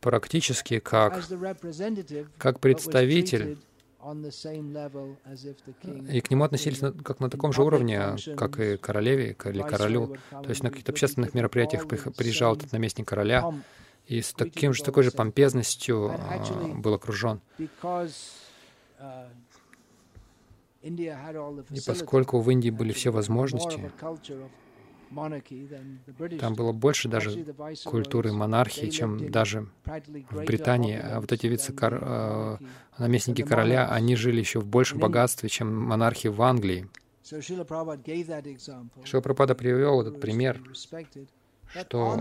практически 0.00 0.80
как, 0.80 1.22
как 2.36 2.58
представитель, 2.58 3.58
и 6.10 6.20
к 6.20 6.30
нему 6.30 6.44
относились 6.44 6.82
на, 6.82 6.92
как 6.92 7.20
на 7.20 7.30
таком 7.30 7.52
же 7.52 7.62
уровне, 7.62 8.16
как 8.36 8.58
и 8.58 8.76
королеве 8.76 9.36
или 9.44 9.62
королю. 9.62 10.16
То 10.30 10.48
есть 10.48 10.62
на 10.62 10.70
каких-то 10.70 10.92
общественных 10.92 11.34
мероприятиях 11.34 11.86
приезжал 11.88 12.56
этот 12.56 12.72
наместник 12.72 13.08
короля, 13.08 13.54
и 14.06 14.20
с 14.20 14.32
таким 14.32 14.72
же, 14.72 14.82
такой 14.84 15.02
же 15.02 15.10
помпезностью 15.10 16.10
а, 16.10 16.74
был 16.74 16.94
окружен. 16.94 17.40
И 17.58 17.68
поскольку 21.86 22.40
в 22.40 22.50
Индии 22.50 22.70
были 22.70 22.92
все 22.92 23.10
возможности, 23.10 23.90
там 26.40 26.54
было 26.54 26.72
больше 26.72 27.08
даже 27.08 27.44
культуры 27.84 28.32
монархии, 28.32 28.88
чем 28.90 29.30
даже 29.30 29.68
в 30.30 30.44
Британии. 30.44 30.98
А 30.98 31.20
вот 31.20 31.32
эти 31.32 31.46
вице-наместники 31.46 33.42
э, 33.42 33.46
короля, 33.46 33.88
они 33.88 34.16
жили 34.16 34.40
еще 34.40 34.60
в 34.60 34.66
большем 34.66 34.98
богатстве, 34.98 35.48
чем 35.48 35.74
монархи 35.74 36.28
в 36.28 36.42
Англии. 36.42 36.88
Шила 37.24 37.64
Прабхупада 37.64 39.54
привел 39.54 40.02
этот 40.02 40.20
пример, 40.20 40.60
что 41.80 42.16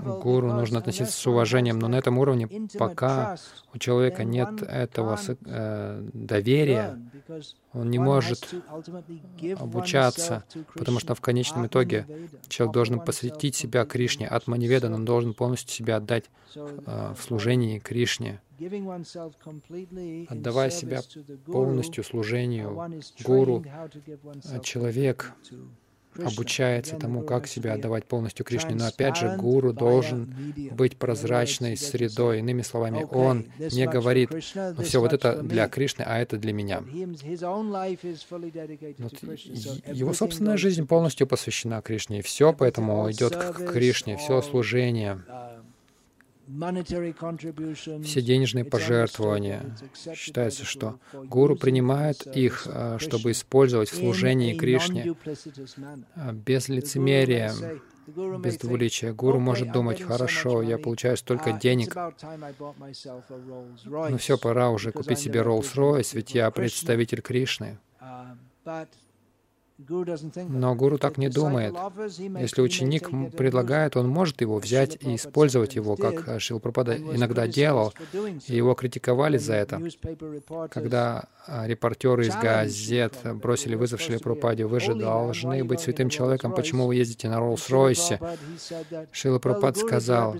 к 0.00 0.22
гуру 0.22 0.52
нужно 0.52 0.78
относиться 0.78 1.14
с 1.14 1.26
уважением, 1.26 1.78
но 1.78 1.88
на 1.88 1.96
этом 1.96 2.18
уровне, 2.18 2.48
пока 2.78 3.36
у 3.74 3.78
человека 3.78 4.24
нет 4.24 4.62
этого 4.62 5.18
э, 5.46 6.08
доверия, 6.12 6.98
он 7.72 7.90
не 7.90 7.98
может 7.98 8.54
обучаться, 9.58 10.44
потому 10.74 11.00
что 11.00 11.14
в 11.14 11.20
конечном 11.20 11.66
итоге 11.66 12.06
человек 12.48 12.74
должен 12.74 13.00
посвятить 13.00 13.56
себя 13.56 13.84
Кришне, 13.84 14.28
Атманиведан, 14.28 14.94
он 14.94 15.04
должен 15.04 15.34
полностью 15.34 15.74
себя 15.74 15.96
отдать 15.96 16.24
э, 16.54 17.14
в 17.16 17.22
служении 17.22 17.78
Кришне. 17.78 18.40
Отдавая 20.28 20.70
себя 20.70 21.00
полностью 21.46 22.04
служению 22.04 23.02
гуру, 23.24 23.64
человек 24.62 25.32
обучается 26.18 26.96
тому, 26.96 27.22
как 27.22 27.46
себя 27.46 27.74
отдавать 27.74 28.04
полностью 28.06 28.44
Кришне. 28.44 28.74
Но 28.74 28.86
опять 28.86 29.16
же, 29.16 29.36
гуру 29.36 29.72
должен 29.72 30.34
быть 30.72 30.96
прозрачной 30.96 31.76
средой. 31.76 32.40
Иными 32.40 32.62
словами, 32.62 33.06
он 33.10 33.46
не 33.58 33.86
говорит, 33.86 34.30
ну 34.32 34.82
все, 34.82 35.00
вот 35.00 35.12
это 35.12 35.42
для 35.42 35.68
Кришны, 35.68 36.02
а 36.02 36.18
это 36.18 36.36
для 36.36 36.52
меня. 36.52 36.82
Вот 38.98 39.14
его 39.92 40.12
собственная 40.12 40.56
жизнь 40.56 40.86
полностью 40.86 41.26
посвящена 41.26 41.82
Кришне, 41.82 42.20
и 42.20 42.22
все 42.22 42.52
поэтому 42.52 43.10
идет 43.10 43.36
к 43.36 43.72
Кришне, 43.72 44.16
все 44.16 44.42
служение 44.42 45.22
все 48.04 48.22
денежные 48.22 48.64
пожертвования. 48.64 49.76
Считается, 50.14 50.64
что 50.64 50.98
гуру 51.12 51.56
принимает 51.56 52.26
их, 52.26 52.66
а, 52.66 52.98
чтобы 52.98 53.30
использовать 53.30 53.90
в 53.90 53.96
служении 53.96 54.54
Кришне 54.54 55.14
а, 56.14 56.32
без 56.32 56.68
лицемерия, 56.68 57.52
без 58.06 58.58
двуличия. 58.58 59.12
Гуру 59.12 59.38
может 59.38 59.72
думать, 59.72 60.02
хорошо, 60.02 60.62
я 60.62 60.78
получаю 60.78 61.16
столько 61.16 61.50
uh, 61.50 61.60
денег, 61.60 61.94
ну 64.10 64.18
все, 64.18 64.36
пора 64.36 64.70
уже 64.70 64.90
купить 64.90 65.20
себе 65.20 65.40
Rolls-Royce, 65.40 66.16
ведь 66.16 66.34
я 66.34 66.50
представитель 66.50 67.22
Кришны. 67.22 67.78
Но 70.48 70.74
гуру 70.74 70.98
так 70.98 71.18
не 71.18 71.28
думает. 71.28 71.74
Если 72.18 72.62
ученик 72.62 73.10
предлагает, 73.36 73.96
он 73.96 74.08
может 74.08 74.40
его 74.40 74.58
взять 74.58 74.96
и 75.00 75.16
использовать 75.16 75.74
его, 75.74 75.96
как 75.96 76.40
Шилпрапада 76.40 76.96
иногда 76.96 77.46
делал, 77.46 77.92
и 78.46 78.56
его 78.56 78.74
критиковали 78.74 79.38
за 79.38 79.54
это. 79.54 79.80
Когда 80.70 81.24
а, 81.46 81.66
репортеры 81.66 82.26
из 82.26 82.36
газет 82.36 83.14
бросили 83.24 83.74
вызов 83.74 84.00
Шилпрападе, 84.00 84.64
вы 84.64 84.80
же 84.80 84.94
должны 84.94 85.64
быть 85.64 85.80
святым 85.80 86.08
человеком, 86.08 86.54
почему 86.54 86.86
вы 86.86 86.96
ездите 86.96 87.28
на 87.28 87.38
Роллс-Ройсе? 87.38 88.20
Шилпрапад 89.10 89.76
сказал, 89.76 90.36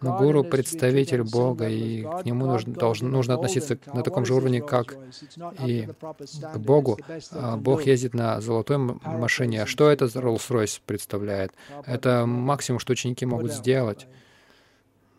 но 0.00 0.18
гуру— 0.18 0.44
представитель 0.44 1.22
Бога, 1.22 1.68
и 1.68 2.02
к 2.02 2.24
нему 2.24 2.46
нужно, 2.46 2.74
должен, 2.74 3.10
нужно 3.10 3.34
относиться 3.34 3.78
на 3.92 4.02
таком 4.02 4.24
же 4.24 4.34
уровне, 4.34 4.60
как 4.60 4.96
и 5.64 5.88
к 6.54 6.58
Богу. 6.58 6.98
А 7.32 7.56
Бог 7.56 7.82
ездит 7.86 8.14
на 8.14 8.40
золотой 8.40 8.67
золотой 8.68 9.00
машине. 9.04 9.62
А 9.62 9.66
что 9.66 9.90
это 9.90 10.06
за 10.08 10.20
Rolls-Royce 10.20 10.80
представляет? 10.84 11.52
Это 11.86 12.26
максимум, 12.26 12.78
что 12.78 12.92
ученики 12.92 13.26
могут 13.26 13.52
сделать. 13.52 14.06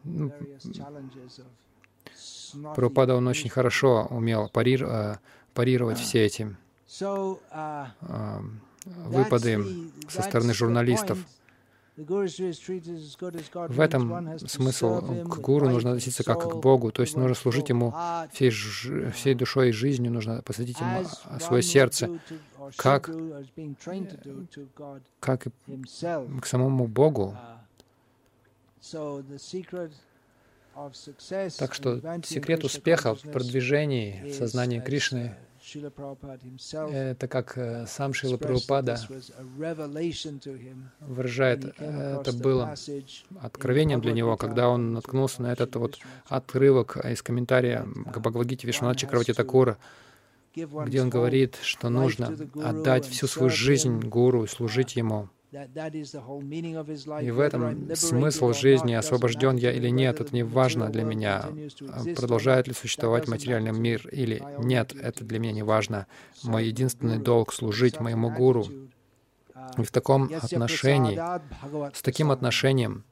Ну, 0.03 0.31
Прабхупада, 2.75 3.15
он 3.15 3.27
очень 3.27 3.49
хорошо 3.49 4.07
умел 4.09 4.49
парир, 4.49 4.83
э, 4.83 5.17
парировать 5.53 5.99
все 5.99 6.25
эти 6.25 6.57
э, 6.99 7.85
выпады 8.85 9.63
со 10.07 10.23
стороны 10.23 10.53
журналистов. 10.55 11.19
В 11.99 13.79
этом 13.81 14.39
смысл. 14.47 15.01
К 15.25 15.37
гуру 15.39 15.69
нужно 15.69 15.91
относиться 15.91 16.23
как 16.23 16.49
к 16.49 16.55
Богу, 16.55 16.91
то 16.91 17.01
есть 17.01 17.17
нужно 17.17 17.35
служить 17.35 17.67
Ему 17.69 17.93
всей, 18.31 18.51
всей 18.51 19.35
душой 19.35 19.69
и 19.69 19.71
жизнью, 19.73 20.13
нужно 20.13 20.41
посвятить 20.41 20.79
Ему 20.79 21.05
свое 21.39 21.61
сердце, 21.61 22.09
как, 22.75 23.09
как 25.19 25.47
и 25.47 25.51
к 26.41 26.45
самому 26.45 26.87
Богу. 26.87 27.37
Так 31.57 31.73
что 31.73 32.01
секрет 32.23 32.63
успеха 32.63 33.15
в 33.15 33.21
продвижении 33.21 34.31
сознания 34.31 34.81
Кришны 34.81 35.35
это 36.91 37.27
как 37.27 37.57
э, 37.57 37.85
сам 37.87 38.13
Шила 38.13 38.37
Прабхупада 38.37 38.99
выражает, 41.01 41.65
это 41.79 42.33
было 42.33 42.75
откровением 43.41 44.01
для 44.01 44.13
него, 44.13 44.37
когда 44.37 44.69
он 44.69 44.93
наткнулся 44.93 45.41
на 45.41 45.51
этот 45.51 45.75
вот 45.75 45.99
отрывок 46.27 46.97
из 47.05 47.21
комментария 47.21 47.85
к 48.11 48.19
Бхагавадгите 48.19 48.67
Вишванат 48.67 48.97
Чакравати 48.97 49.33
Такура, 49.33 49.77
где 50.55 51.01
он 51.01 51.09
говорит, 51.09 51.57
что 51.61 51.89
нужно 51.89 52.35
отдать 52.63 53.05
всю 53.05 53.27
свою 53.27 53.49
жизнь 53.49 53.99
Гуру 53.99 54.43
и 54.43 54.47
служить 54.47 54.95
Ему. 54.95 55.29
И 55.51 57.31
в 57.31 57.39
этом 57.39 57.95
смысл 57.95 58.53
жизни, 58.53 58.93
освобожден 58.93 59.55
я 59.55 59.71
или 59.71 59.89
нет, 59.89 60.21
это 60.21 60.33
не 60.33 60.43
важно 60.43 60.89
для 60.89 61.03
меня. 61.03 61.45
Продолжает 62.15 62.67
ли 62.67 62.73
существовать 62.73 63.27
материальный 63.27 63.71
мир 63.71 64.07
или 64.11 64.43
нет, 64.59 64.93
это 64.95 65.23
для 65.23 65.39
меня 65.39 65.53
не 65.53 65.63
важно. 65.63 66.05
Мой 66.43 66.65
единственный 66.65 67.17
долг— 67.17 67.51
служить 67.53 67.99
моему 67.99 68.29
гуру. 68.29 68.67
И 69.77 69.83
в 69.83 69.91
таком 69.91 70.29
отношении, 70.41 71.19
с 71.93 72.01
таким 72.01 72.31
отношением, 72.31 73.03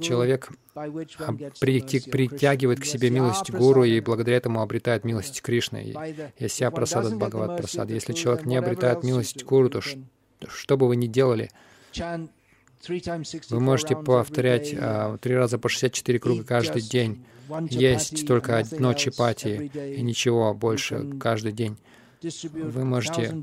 человек 0.00 0.52
притягивает 1.60 2.80
к 2.80 2.84
себе 2.84 3.10
милость 3.10 3.50
Гуру 3.50 3.84
и 3.84 4.00
благодаря 4.00 4.36
этому 4.36 4.62
обретает 4.62 5.04
милость 5.04 5.42
Кришны. 5.42 5.94
Яся 6.38 6.70
прасад 6.70 7.14
Бхагават 7.16 7.58
прасад. 7.58 7.90
Если 7.90 8.12
человек 8.12 8.46
не 8.46 8.56
обретает 8.56 9.02
милость 9.02 9.44
Гуру, 9.44 9.70
то 9.70 9.80
что 9.80 10.76
бы 10.76 10.86
вы 10.86 10.96
ни 10.96 11.06
делали, 11.06 11.50
вы 13.50 13.60
можете 13.60 13.96
повторять 13.96 14.74
а, 14.76 15.16
три 15.18 15.36
раза 15.36 15.58
по 15.58 15.68
64 15.68 16.18
круга 16.18 16.44
каждый 16.44 16.82
день. 16.82 17.24
Есть 17.70 18.26
только 18.26 18.58
одно 18.58 18.92
чапати 18.94 19.70
и 19.96 20.02
ничего 20.02 20.54
больше 20.54 21.10
каждый 21.20 21.52
день. 21.52 21.76
Вы 22.52 22.84
можете 22.84 23.42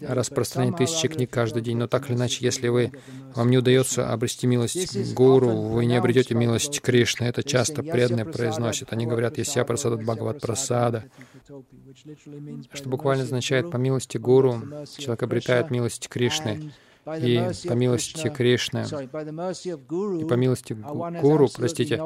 распространять 0.00 0.76
тысячи 0.76 1.08
книг 1.08 1.30
каждый 1.30 1.62
день, 1.62 1.76
но 1.76 1.86
так 1.86 2.08
или 2.08 2.16
иначе, 2.16 2.44
если 2.44 2.68
вы, 2.68 2.92
вам 3.34 3.50
не 3.50 3.58
удается 3.58 4.12
обрести 4.12 4.46
милость 4.46 5.14
Гуру, 5.14 5.50
вы 5.50 5.86
не 5.86 5.96
обретете 5.96 6.34
милость 6.34 6.80
Кришны. 6.80 7.24
Это 7.24 7.42
часто 7.42 7.82
преданные 7.82 8.26
произносят. 8.26 8.92
Они 8.92 9.06
говорят 9.06 9.38
«Яся 9.38 9.64
прасадат 9.64 10.02
Бхагават 10.02 10.40
прасада», 10.40 11.04
что 12.72 12.88
буквально 12.88 13.24
означает 13.24 13.70
«по 13.70 13.76
милости 13.76 14.18
Гуру 14.18 14.62
человек 14.98 15.22
обретает 15.22 15.70
милость 15.70 16.08
Кришны». 16.08 16.72
И 17.18 17.42
по 17.66 17.72
милости 17.72 18.28
Кришны, 18.28 18.84
и 18.84 20.24
по 20.26 20.34
милости 20.34 20.74
Гуру, 20.74 21.48
простите, 21.48 22.00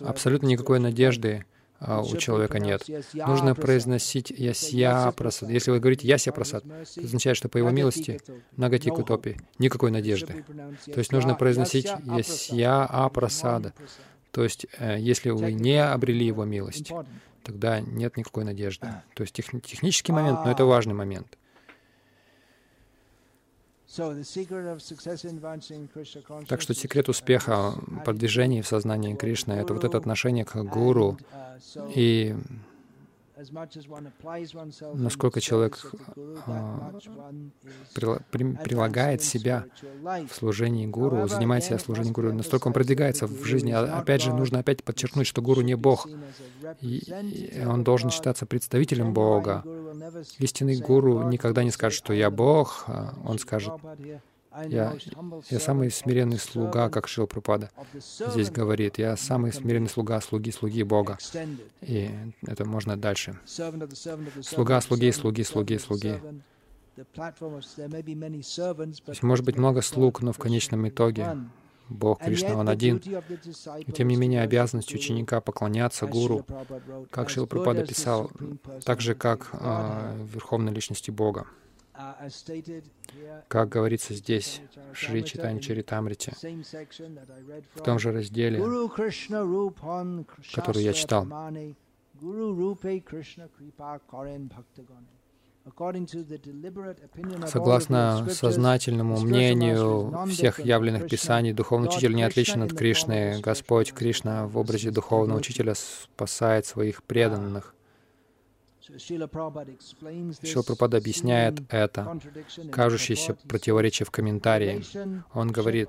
абсолютно 0.00 0.46
никакой 0.46 0.78
надежды 0.78 1.44
а 1.80 2.02
у 2.02 2.16
человека 2.16 2.58
нет. 2.58 2.84
Нужно 3.14 3.54
произносить 3.54 4.30
«ясья 4.30 5.10
прасад». 5.12 5.48
Если 5.48 5.70
вы 5.70 5.80
говорите 5.80 6.06
«ясья 6.06 6.30
прасад», 6.30 6.64
это 6.64 7.04
означает, 7.04 7.36
что 7.36 7.48
по 7.48 7.56
его 7.56 7.70
милости 7.70 8.20
нагати 8.56 8.90
кутопи, 8.90 9.38
никакой 9.58 9.90
надежды. 9.90 10.44
То 10.84 10.98
есть 10.98 11.10
нужно 11.10 11.34
произносить 11.34 11.88
«ясья 12.04 12.86
а 12.88 13.08
прасада». 13.08 13.72
То 14.30 14.44
есть 14.44 14.66
э, 14.78 14.96
если 15.00 15.30
вы 15.30 15.52
не 15.52 15.84
обрели 15.84 16.24
его 16.24 16.44
милость, 16.44 16.92
тогда 17.42 17.80
нет 17.80 18.16
никакой 18.16 18.44
надежды. 18.44 18.86
То 19.14 19.22
есть 19.22 19.34
тех, 19.34 19.46
технический 19.62 20.12
момент, 20.12 20.44
но 20.44 20.52
это 20.52 20.64
важный 20.64 20.94
момент. 20.94 21.36
Так 26.48 26.60
что 26.60 26.74
секрет 26.74 27.08
успеха 27.08 27.74
продвижения 28.04 28.62
в 28.62 28.66
сознании 28.68 29.16
Кришны— 29.16 29.52
это 29.54 29.74
вот 29.74 29.84
это 29.84 29.98
отношение 29.98 30.44
к 30.44 30.54
гуру. 30.62 31.18
Uh, 31.74 31.92
И 31.94 32.36
насколько 34.94 35.40
человек 35.40 35.92
а, 36.46 36.92
прилагает 37.94 39.22
себя 39.22 39.64
в 40.02 40.34
служении 40.34 40.86
гуру, 40.86 41.28
занимает 41.28 41.64
себя 41.64 41.78
служением 41.78 42.12
гуру, 42.12 42.32
настолько 42.32 42.68
он 42.68 42.72
продвигается 42.72 43.26
в 43.26 43.44
жизни. 43.44 43.72
А, 43.72 43.98
опять 43.98 44.22
же, 44.22 44.32
нужно 44.32 44.58
опять 44.58 44.84
подчеркнуть, 44.84 45.26
что 45.26 45.42
гуру 45.42 45.62
не 45.62 45.74
Бог. 45.74 46.08
И 46.80 47.02
он 47.66 47.84
должен 47.84 48.10
считаться 48.10 48.46
представителем 48.46 49.12
Бога. 49.12 49.64
Истинный 50.38 50.78
гуру 50.78 51.22
никогда 51.24 51.64
не 51.64 51.70
скажет, 51.70 51.98
что 51.98 52.12
я 52.12 52.30
Бог. 52.30 52.84
А 52.86 53.14
он 53.24 53.38
скажет, 53.38 53.72
я, 54.68 54.96
я 55.48 55.60
самый 55.60 55.90
смиренный 55.90 56.38
слуга, 56.38 56.88
как 56.88 57.08
Шил 57.08 57.26
Пропада 57.26 57.70
здесь 57.94 58.50
говорит. 58.50 58.98
Я 58.98 59.16
самый 59.16 59.52
смиренный 59.52 59.88
слуга, 59.88 60.20
слуги, 60.20 60.50
слуги 60.50 60.82
Бога. 60.82 61.18
И 61.82 62.10
это 62.46 62.64
можно 62.64 62.96
дальше. 62.96 63.38
Слуга, 63.46 64.80
слуги, 64.80 65.12
слуги, 65.12 65.42
слуги, 65.42 65.78
слуги. 65.78 66.20
Есть 69.06 69.22
может 69.22 69.44
быть 69.44 69.56
много 69.56 69.82
слуг, 69.82 70.20
но 70.22 70.32
в 70.32 70.38
конечном 70.38 70.88
итоге 70.88 71.36
Бог 71.88 72.20
Кришна, 72.20 72.56
Он 72.56 72.68
один. 72.68 72.96
И 73.86 73.92
тем 73.92 74.08
не 74.08 74.16
менее 74.16 74.42
обязанность 74.42 74.94
ученика 74.94 75.40
поклоняться 75.40 76.06
Гуру, 76.06 76.46
как 77.10 77.30
Шил 77.30 77.46
Пропада 77.46 77.86
писал, 77.86 78.30
так 78.84 79.00
же, 79.00 79.14
как 79.14 79.50
э, 79.52 80.26
Верховной 80.32 80.72
Личности 80.72 81.10
Бога. 81.10 81.46
Как 83.48 83.68
говорится 83.68 84.14
здесь, 84.14 84.60
в 84.92 84.96
Шри 84.96 85.24
Читань 85.24 85.60
Чаритамрите, 85.60 86.32
в 87.74 87.82
том 87.82 87.98
же 87.98 88.12
разделе, 88.12 88.58
который 90.52 90.82
я 90.82 90.92
читал, 90.92 91.26
Согласно 97.46 98.28
сознательному 98.30 99.20
мнению 99.20 100.26
всех 100.28 100.60
явленных 100.60 101.06
писаний, 101.06 101.52
духовный 101.52 101.88
учитель 101.88 102.14
не 102.14 102.22
отличен 102.22 102.62
от 102.62 102.72
Кришны. 102.72 103.40
Господь 103.40 103.92
Кришна 103.92 104.46
в 104.46 104.56
образе 104.56 104.90
духовного 104.90 105.38
учителя 105.38 105.74
спасает 105.74 106.66
своих 106.66 107.02
преданных. 107.02 107.74
Шила 108.98 109.26
Прабхупада 109.26 110.96
объясняет 110.96 111.60
это, 111.68 112.18
кажущееся 112.72 113.34
противоречие 113.48 114.06
в 114.06 114.10
комментарии. 114.10 114.82
Он 115.34 115.50
говорит, 115.52 115.88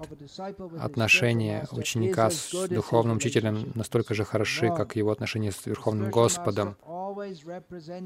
отношения 0.80 1.68
ученика 1.72 2.30
с 2.30 2.68
духовным 2.70 3.18
учителем 3.18 3.72
настолько 3.76 4.14
же 4.14 4.26
хороши, 4.26 4.70
как 4.70 4.96
его 4.96 5.12
отношения 5.12 5.52
с 5.52 5.66
Верховным 5.66 6.12
Господом. 6.12 6.76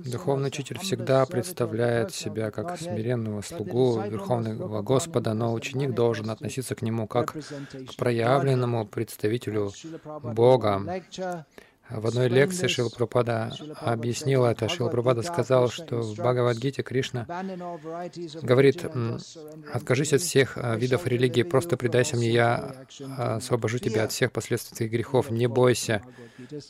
Духовный 0.06 0.48
учитель 0.48 0.80
всегда 0.80 1.26
представляет 1.26 2.14
себя 2.14 2.52
как 2.52 2.80
смиренного 2.80 3.42
слугу 3.42 4.02
Верховного 4.02 4.82
Господа, 4.82 5.34
но 5.34 5.54
ученик 5.54 5.94
должен 5.94 6.30
относиться 6.30 6.76
к 6.76 6.82
нему 6.82 7.08
как 7.08 7.34
к 7.34 7.96
проявленному 7.98 8.86
представителю 8.86 9.72
Бога. 10.24 11.04
В 11.90 12.08
одной 12.08 12.30
лекции 12.30 12.68
Шила 12.68 12.90
Прабхупада 12.90 13.52
объяснил 13.82 14.46
это. 14.46 14.68
Шила 14.68 14.90
Прабхупада 14.90 15.22
сказал, 15.22 15.70
что 15.70 16.02
в 16.02 16.14
Бхагавадгите 16.16 16.82
Кришна 16.82 17.26
говорит, 18.42 18.86
«Откажись 19.72 20.14
от 20.14 20.22
всех 20.22 20.58
а, 20.58 20.76
видов 20.76 21.06
религии, 21.06 21.44
просто 21.44 21.78
предайся 21.78 22.16
мне, 22.18 22.30
я 22.32 22.76
освобожу 23.18 23.78
тебя 23.78 24.06
от 24.06 24.12
всех 24.12 24.32
последствий 24.32 24.88
грехов, 24.88 25.30
не 25.30 25.48
бойся». 25.48 26.02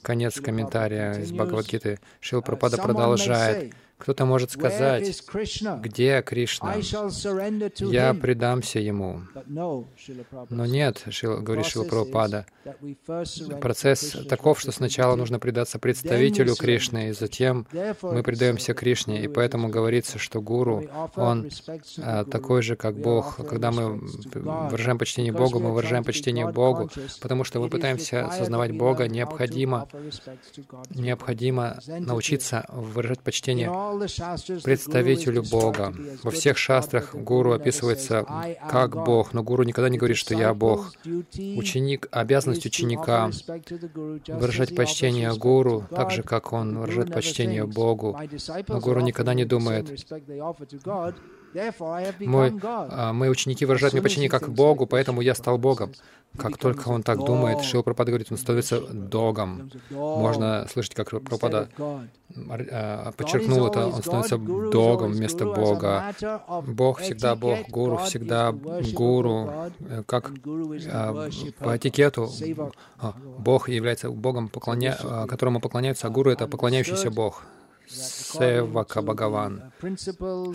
Конец 0.01 0.39
комментария 0.39 1.13
из 1.13 1.31
Бхагавадгиты. 1.31 1.99
Шила 2.19 2.41
Прабхупада 2.41 2.77
продолжает. 2.77 3.73
Кто-то 3.97 4.25
может 4.25 4.51
сказать, 4.51 5.21
где 5.81 6.21
Кришна? 6.21 6.75
Я 7.79 8.13
предамся 8.13 8.79
Ему. 8.79 9.21
Но 10.49 10.65
нет, 10.65 11.03
говорит 11.23 11.65
Шила 11.65 11.85
Прабхупада. 11.85 12.45
Процесс 13.61 14.17
таков, 14.27 14.59
что 14.59 14.71
сначала 14.71 15.15
нужно 15.15 15.39
предаться 15.39 15.79
представителю 15.79 16.55
Кришны, 16.55 17.09
и 17.09 17.11
затем 17.13 17.67
мы 18.01 18.23
предаемся 18.23 18.73
Кришне. 18.73 19.23
И 19.23 19.27
поэтому 19.27 19.69
говорится, 19.69 20.19
что 20.19 20.41
Гуру, 20.41 20.87
он 21.15 21.49
а, 21.99 22.25
такой 22.25 22.61
же, 22.63 22.75
как 22.75 22.97
Бог. 22.97 23.37
Когда 23.47 23.71
мы 23.71 24.01
выражаем 24.69 24.97
почтение 24.97 25.31
Богу, 25.31 25.59
мы 25.59 25.73
выражаем 25.73 26.03
почтение 26.03 26.51
Богу, 26.51 26.89
потому 27.21 27.43
что 27.43 27.59
мы 27.59 27.69
пытаемся 27.69 28.25
осознавать 28.25 28.71
Бога, 28.71 29.07
необходимо, 29.07 29.87
необходимо 30.89 31.79
научиться 31.87 32.65
выражать 32.69 33.21
почтение 33.21 33.69
представителю 34.63 35.43
Бога. 35.43 35.93
Во 36.23 36.31
всех 36.31 36.57
шастрах 36.57 37.15
гуру 37.15 37.53
описывается 37.53 38.25
как 38.69 39.03
Бог, 39.05 39.33
но 39.33 39.43
гуру 39.43 39.63
никогда 39.63 39.89
не 39.89 39.97
говорит, 39.97 40.17
что 40.17 40.33
я 40.35 40.53
Бог. 40.53 40.93
Ученик, 41.03 42.07
обязанность 42.11 42.65
ученика 42.65 43.29
выражать 44.27 44.75
почтение 44.75 45.33
гуру, 45.35 45.85
так 45.89 46.11
же, 46.11 46.23
как 46.23 46.53
он 46.53 46.77
выражает 46.79 47.13
почтение 47.13 47.65
Богу. 47.65 48.17
Но 48.67 48.79
гуру 48.79 49.01
никогда 49.01 49.33
не 49.33 49.45
думает, 49.45 49.89
мой, 52.21 52.59
а, 52.63 53.13
мои 53.13 53.29
ученики 53.29 53.65
выражают 53.65 53.93
мне 53.93 54.01
почти 54.01 54.27
как 54.27 54.49
Богу, 54.49 54.85
поэтому 54.85 55.21
я 55.21 55.35
стал 55.35 55.57
Богом. 55.57 55.93
Как 56.37 56.57
только 56.57 56.89
он 56.89 57.01
так 57.01 57.17
думает, 57.19 57.61
Шил 57.61 57.81
Пропада 57.83 58.11
говорит, 58.11 58.31
он 58.31 58.37
становится 58.37 58.81
Догом. 58.81 59.71
Можно 59.89 60.67
слышать, 60.71 60.93
как 60.93 61.09
Пропада 61.09 61.69
а, 62.37 63.11
подчеркнул 63.13 63.67
это, 63.67 63.87
он 63.87 64.01
становится 64.01 64.37
Догом 64.37 65.13
вместо 65.13 65.45
Бога. 65.45 66.13
Бог 66.67 66.99
всегда 66.99 67.35
Бог, 67.35 67.69
Гуру 67.69 67.97
всегда 67.97 68.51
Гуру. 68.51 69.49
Э, 69.87 70.03
как 70.05 70.31
а, 70.91 71.29
по 71.59 71.77
этикету 71.77 72.29
Бог 73.39 73.69
является 73.69 74.09
Богом, 74.09 74.49
поклоня... 74.49 74.97
которому 75.27 75.61
поклоняются, 75.61 76.07
а 76.07 76.09
Гуру— 76.09 76.31
это 76.31 76.47
поклоняющийся 76.47 77.11
Бог. 77.11 77.43
Севака 78.37 79.01
Бхагаван. 79.01 79.71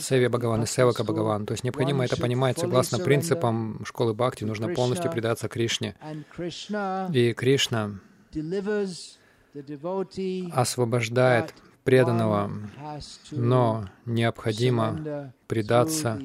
Севе 0.00 0.28
Бхагаван 0.28 0.62
и 0.62 0.66
Севака 0.66 1.04
Бхагаван. 1.04 1.46
То 1.46 1.52
есть 1.52 1.64
необходимо 1.64 2.04
это 2.04 2.16
понимать 2.16 2.58
согласно 2.58 2.98
принципам 2.98 3.84
школы 3.84 4.14
Бхакти. 4.14 4.44
Нужно 4.44 4.68
полностью 4.74 5.10
предаться 5.10 5.48
Кришне. 5.48 5.94
И 7.12 7.32
Кришна 7.32 8.00
освобождает 10.52 11.54
преданного, 11.84 12.50
но 13.32 13.88
необходимо 14.06 15.32
предаться 15.48 16.20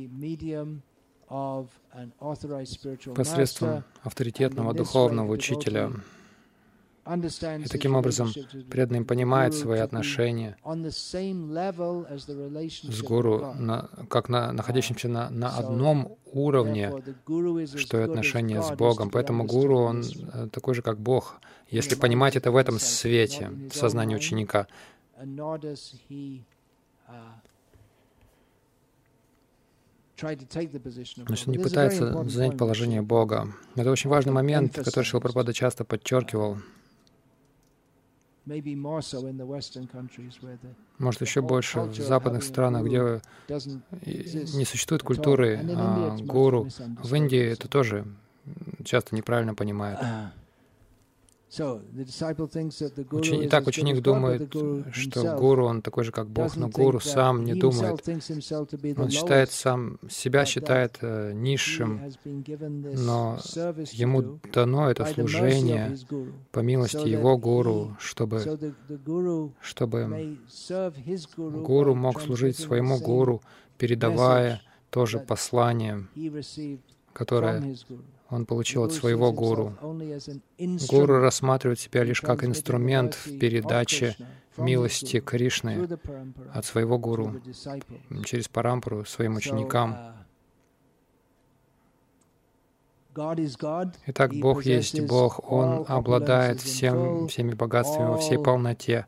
посредством 3.16 3.84
авторитетного 4.04 4.74
духовного 4.74 5.32
учителя. 5.32 5.92
И 7.06 7.68
таким 7.70 7.96
образом 7.96 8.34
преданный 8.70 9.06
понимает 9.06 9.54
свои 9.54 9.80
отношения 9.80 10.58
с 10.64 11.14
гуру, 13.04 13.54
на, 13.54 13.90
как 14.10 14.28
на, 14.28 14.52
находящимся 14.52 15.08
на, 15.08 15.30
на 15.30 15.56
одном 15.56 16.18
уровне, 16.26 16.92
что 17.76 18.00
и 18.00 18.02
отношения 18.02 18.64
с 18.64 18.72
Богом. 18.72 19.12
Поэтому 19.12 19.46
гуру, 19.46 19.82
он 19.82 20.04
э, 20.04 20.48
такой 20.52 20.74
же, 20.74 20.82
как 20.82 21.00
Бог, 21.00 21.40
если 21.70 21.94
понимать 21.94 22.36
это 22.36 22.52
в 22.52 22.56
этом 22.56 22.80
свете, 22.80 23.52
в 23.72 23.76
сознании 23.76 24.16
ученика. 24.16 24.66
Значит, 30.18 31.48
он 31.48 31.54
не 31.54 31.60
пытается 31.60 32.24
занять 32.30 32.58
положение 32.58 33.02
Бога. 33.02 33.50
Это 33.76 33.92
очень 33.92 34.10
важный 34.10 34.32
момент, 34.32 34.76
который 34.76 35.04
Шилпрапада 35.04 35.54
часто 35.54 35.84
подчеркивал. 35.84 36.58
Может, 40.98 41.22
еще 41.22 41.42
больше 41.42 41.82
в 41.82 41.96
западных 41.96 42.44
странах, 42.44 42.86
где 42.86 43.22
не 44.02 44.66
существует 44.66 45.04
культуры 45.04 45.60
а, 45.76 46.16
гуру. 46.18 46.68
В 47.04 47.16
Индии 47.16 47.40
это 47.40 47.68
тоже 47.68 48.06
часто 48.84 49.16
неправильно 49.16 49.56
понимают. 49.56 50.00
Итак, 53.46 53.68
ученик 53.68 54.02
думает, 54.02 54.54
что 54.92 55.38
гуру, 55.38 55.66
он 55.66 55.82
такой 55.82 56.04
же, 56.04 56.12
как 56.12 56.30
Бог, 56.30 56.56
но 56.56 56.68
гуру 56.70 57.00
сам 57.00 57.44
не 57.44 57.54
думает. 57.54 58.08
Он 58.98 59.10
считает 59.10 59.52
сам, 59.52 60.00
себя 60.10 60.46
считает 60.46 60.98
э, 61.02 61.32
низшим, 61.34 62.02
но 62.36 63.40
ему 63.92 64.40
дано 64.54 64.90
это 64.90 65.06
служение 65.06 65.98
по 66.52 66.60
милости 66.60 67.08
его 67.08 67.38
гуру, 67.38 67.96
чтобы, 68.00 68.42
чтобы 69.62 70.38
гуру 71.38 71.96
мог 71.96 72.22
служить 72.22 72.58
своему 72.58 73.00
гуру, 73.00 73.42
передавая 73.78 74.62
тоже 74.90 75.20
послание, 75.20 76.08
которое 77.14 77.76
он 78.30 78.46
получил 78.46 78.84
от 78.84 78.94
своего 78.94 79.32
гуру. 79.32 79.78
Гуру 80.90 81.20
рассматривает 81.20 81.80
себя 81.80 82.04
лишь 82.04 82.22
как 82.22 82.44
инструмент 82.44 83.14
в 83.14 83.38
передаче 83.38 84.16
милости 84.58 85.20
Кришны 85.20 85.88
от 86.54 86.66
своего 86.66 86.98
гуру 86.98 87.42
через 88.26 88.48
парампру 88.48 89.06
своим 89.06 89.36
ученикам. 89.36 90.16
Итак, 94.08 94.34
Бог 94.34 94.66
есть 94.66 95.00
Бог, 95.02 95.52
Он 95.52 95.86
обладает 95.88 96.60
всем, 96.62 97.28
всеми 97.30 97.54
богатствами 97.54 98.10
во 98.10 98.18
всей 98.18 98.38
полноте, 98.38 99.06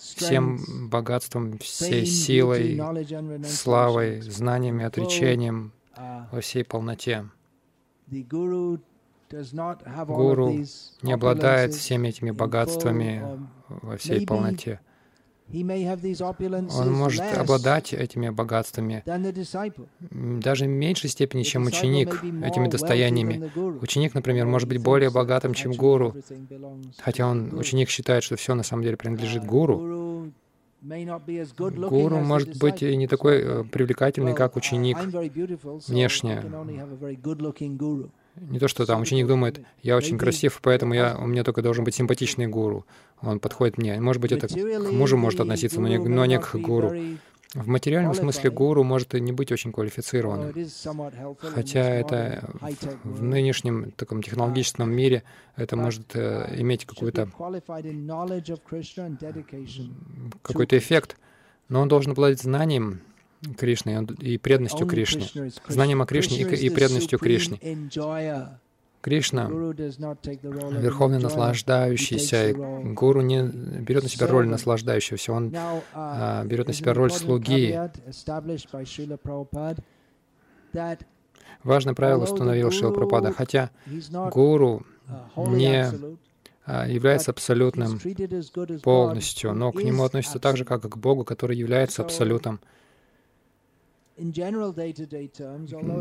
всем 0.00 0.88
богатством, 0.88 1.58
всей 1.58 2.06
силой, 2.06 2.80
славой, 3.46 4.20
знаниями, 4.20 4.84
отречением, 4.84 5.72
во 6.30 6.40
всей 6.40 6.64
полноте. 6.64 7.28
Гуру 10.06 10.50
не 11.02 11.12
обладает 11.12 11.74
всеми 11.74 12.08
этими 12.08 12.30
богатствами 12.30 13.22
во 13.68 13.96
всей 13.96 14.26
полноте. 14.26 14.80
Он 15.52 16.92
может 16.92 17.22
обладать 17.36 17.92
этими 17.92 18.28
богатствами 18.28 19.02
даже 20.40 20.64
в 20.64 20.68
меньшей 20.68 21.10
степени, 21.10 21.42
чем 21.42 21.66
ученик, 21.66 22.22
этими 22.44 22.68
достояниями. 22.68 23.50
Ученик, 23.80 24.14
например, 24.14 24.46
может 24.46 24.68
быть 24.68 24.80
более 24.80 25.10
богатым, 25.10 25.54
чем 25.54 25.72
гуру, 25.72 26.14
хотя 26.98 27.26
он, 27.26 27.58
ученик 27.58 27.90
считает, 27.90 28.22
что 28.22 28.36
все 28.36 28.54
на 28.54 28.62
самом 28.62 28.84
деле 28.84 28.96
принадлежит 28.96 29.44
гуру. 29.44 30.09
Гуру 31.88 32.18
может 32.18 32.58
быть 32.58 32.82
и 32.82 32.96
не 32.96 33.06
такой 33.06 33.40
э, 33.42 33.64
привлекательный, 33.64 34.34
как 34.34 34.56
ученик 34.56 34.96
внешне. 35.88 36.42
Не 38.36 38.58
то, 38.58 38.68
что 38.68 38.86
там 38.86 39.02
ученик 39.02 39.26
думает, 39.26 39.60
я 39.82 39.96
очень 39.96 40.16
красив, 40.16 40.60
поэтому 40.62 40.94
я, 40.94 41.16
у 41.18 41.26
меня 41.26 41.44
только 41.44 41.62
должен 41.62 41.84
быть 41.84 41.94
симпатичный 41.94 42.46
гуру. 42.46 42.86
Он 43.20 43.40
подходит 43.40 43.76
мне. 43.76 44.00
Может 44.00 44.22
быть, 44.22 44.32
это 44.32 44.48
к 44.48 44.92
мужу 44.92 45.16
может 45.16 45.40
относиться, 45.40 45.80
но 45.80 45.88
не, 45.88 45.98
но 45.98 46.24
не 46.24 46.38
к 46.38 46.54
гуру. 46.54 46.92
В 47.54 47.66
материальном 47.66 48.14
смысле 48.14 48.50
гуру 48.50 48.84
может 48.84 49.14
и 49.14 49.20
не 49.20 49.32
быть 49.32 49.50
очень 49.50 49.72
квалифицированным. 49.72 50.54
Хотя 51.40 51.80
это 51.80 52.48
в 53.02 53.22
нынешнем 53.22 53.90
таком 53.92 54.22
технологическом 54.22 54.90
мире 54.90 55.24
это 55.56 55.76
может 55.76 56.14
э, 56.14 56.54
иметь 56.58 56.84
какой-то 56.84 57.28
какой-то 60.42 60.78
эффект, 60.78 61.16
но 61.68 61.80
он 61.80 61.88
должен 61.88 62.12
обладать 62.12 62.40
знанием 62.40 63.00
Кришны 63.58 64.06
и 64.20 64.38
преданностью 64.38 64.86
Кришне, 64.86 65.50
знанием 65.66 66.02
о 66.02 66.06
Кришне 66.06 66.42
и 66.42 66.70
преданностью 66.70 67.18
Кришне. 67.18 67.58
Кришна, 69.00 69.48
верховный 69.48 71.18
наслаждающийся, 71.18 72.52
гуру 72.54 73.22
не 73.22 73.42
берет 73.42 74.02
на 74.02 74.08
себя 74.10 74.26
роль 74.26 74.46
наслаждающегося, 74.46 75.32
он 75.32 75.54
а, 75.94 76.44
берет 76.44 76.66
на 76.66 76.74
себя 76.74 76.92
роль 76.92 77.10
слуги. 77.10 77.78
Важное 81.64 81.94
правило 81.94 82.24
установил 82.24 82.70
Шила 82.70 82.90
Прабхупада, 82.92 83.32
хотя 83.32 83.70
гуру 84.30 84.86
не 85.36 85.86
а, 86.66 86.86
является 86.86 87.30
абсолютным 87.30 87.98
полностью, 88.82 89.54
но 89.54 89.72
к 89.72 89.82
нему 89.82 90.04
относится 90.04 90.38
так 90.38 90.56
же, 90.56 90.64
как 90.64 90.82
к 90.82 90.96
Богу, 90.96 91.24
который 91.24 91.56
является 91.56 92.02
абсолютом. 92.02 92.60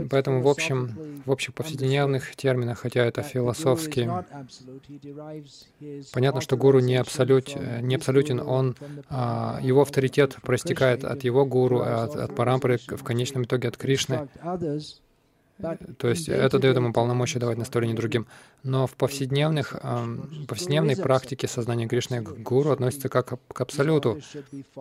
Поэтому 0.09 0.41
в 0.41 0.47
общем, 0.47 1.21
в 1.25 1.31
общих 1.31 1.53
повседневных 1.53 2.35
терминах, 2.35 2.79
хотя 2.79 3.05
это 3.05 3.21
философски, 3.21 4.09
понятно, 6.13 6.41
что 6.41 6.57
гуру 6.57 6.79
не, 6.79 6.95
абсолют, 6.95 7.55
не 7.81 7.95
абсолютен, 7.95 8.39
он, 8.39 8.75
а, 9.09 9.59
его 9.61 9.81
авторитет 9.81 10.37
проистекает 10.41 11.03
от 11.03 11.23
его 11.23 11.45
гуру, 11.45 11.81
от, 11.81 12.15
от 12.15 12.35
парампры, 12.35 12.79
в 12.87 13.03
конечном 13.03 13.43
итоге 13.43 13.69
от 13.69 13.77
Кришны. 13.77 14.27
То 15.97 16.07
есть 16.07 16.29
это 16.29 16.59
дает 16.59 16.77
ему 16.77 16.93
полномочия 16.93 17.39
давать 17.39 17.57
наставления 17.57 17.95
другим. 17.95 18.27
Но 18.63 18.87
в 18.87 18.95
повседневных, 18.95 19.75
повседневной 20.47 20.95
практике 20.95 21.47
сознания 21.47 21.87
Кришны 21.87 22.21
к 22.21 22.29
гуру 22.39 22.71
относится 22.71 23.09
как 23.09 23.39
к 23.47 23.61
абсолюту. 23.61 24.19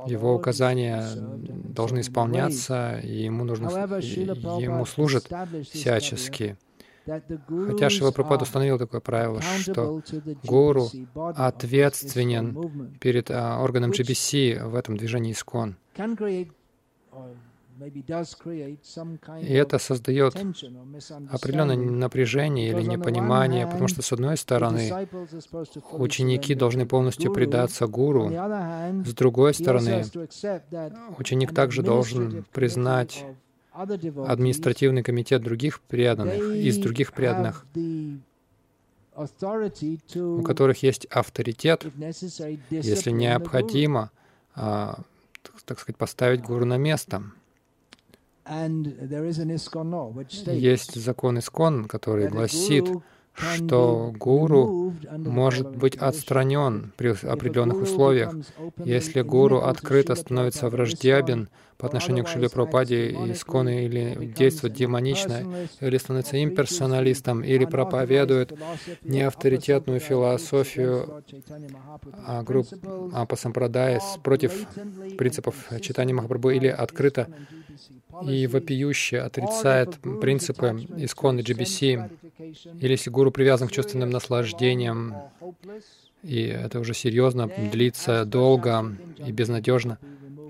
Его 0.06 0.34
указания 0.34 1.04
должны 1.16 2.00
исполняться, 2.00 3.00
и 3.02 3.24
ему, 3.24 3.44
нужно, 3.44 3.68
ему 3.68 4.86
служат 4.86 5.28
всячески. 5.70 6.56
Хотя 7.06 7.88
Шива 7.88 8.10
Прабхупада 8.10 8.44
установил 8.44 8.78
такое 8.78 9.00
правило, 9.00 9.40
что 9.40 10.02
гуру 10.44 10.88
ответственен 11.14 12.92
перед 13.00 13.30
а, 13.30 13.60
органом 13.62 13.92
GBC 13.92 14.68
в 14.68 14.74
этом 14.74 14.98
движении 14.98 15.32
Искон. 15.32 15.76
И 19.40 19.52
это 19.52 19.78
создает 19.78 20.34
определенное 20.34 21.76
напряжение 21.76 22.70
или 22.70 22.82
непонимание, 22.82 23.66
потому 23.66 23.88
что, 23.88 24.02
с 24.02 24.12
одной 24.12 24.36
стороны, 24.36 24.90
ученики 25.92 26.54
должны 26.54 26.86
полностью 26.86 27.32
предаться 27.32 27.86
гуру, 27.86 28.30
с 28.30 29.14
другой 29.14 29.54
стороны, 29.54 30.04
ученик 31.18 31.54
также 31.54 31.82
должен 31.82 32.44
признать 32.52 33.24
административный 33.72 35.02
комитет 35.02 35.42
других 35.42 35.80
преданных, 35.80 36.34
из 36.56 36.78
других 36.78 37.12
преданных, 37.12 37.64
у 40.16 40.42
которых 40.42 40.82
есть 40.82 41.04
авторитет, 41.06 41.86
если 42.70 43.10
необходимо, 43.10 44.10
а, 44.54 45.00
так 45.64 45.78
сказать, 45.78 45.96
поставить 45.96 46.42
гуру 46.42 46.64
на 46.64 46.76
место. 46.76 47.22
Есть 50.46 50.94
закон 50.94 51.38
Искон, 51.38 51.84
который 51.84 52.28
гласит, 52.28 52.86
что 53.34 54.12
гуру 54.18 54.94
может 55.16 55.76
быть 55.76 55.96
отстранен 55.96 56.92
при 56.96 57.10
определенных 57.10 57.82
условиях. 57.82 58.34
Если 58.84 59.22
гуру 59.22 59.58
открыто 59.58 60.14
становится 60.14 60.68
враждебен 60.68 61.48
по 61.78 61.86
отношению 61.86 62.24
к 62.24 62.28
Шиле 62.28 62.48
Прабхупаде 62.48 63.06
и 63.10 63.32
Исконе, 63.32 63.86
или 63.86 64.26
действует 64.36 64.74
демонично, 64.74 65.44
или 65.80 65.96
становится 65.96 66.42
имперсоналистом, 66.42 67.42
или 67.42 67.64
проповедует 67.64 68.52
неавторитетную 69.02 70.00
философию 70.00 71.22
а 72.26 72.42
групп 72.42 72.66
Апасампрадай 73.12 74.00
против 74.24 74.66
принципов 75.16 75.54
читания 75.80 76.14
Махапрабху, 76.14 76.50
или 76.50 76.66
открыто 76.66 77.28
и 78.26 78.48
вопиюще 78.48 79.20
отрицает 79.20 79.98
принципы 80.20 80.86
исконной 80.96 81.42
GBC, 81.42 82.10
или 82.80 82.90
если 82.90 83.10
гуру 83.10 83.30
привязан 83.30 83.68
к 83.68 83.72
чувственным 83.72 84.10
наслаждениям, 84.10 85.14
и 86.24 86.42
это 86.42 86.80
уже 86.80 86.94
серьезно, 86.94 87.48
длится 87.70 88.24
долго 88.24 88.96
и 89.24 89.30
безнадежно, 89.30 89.98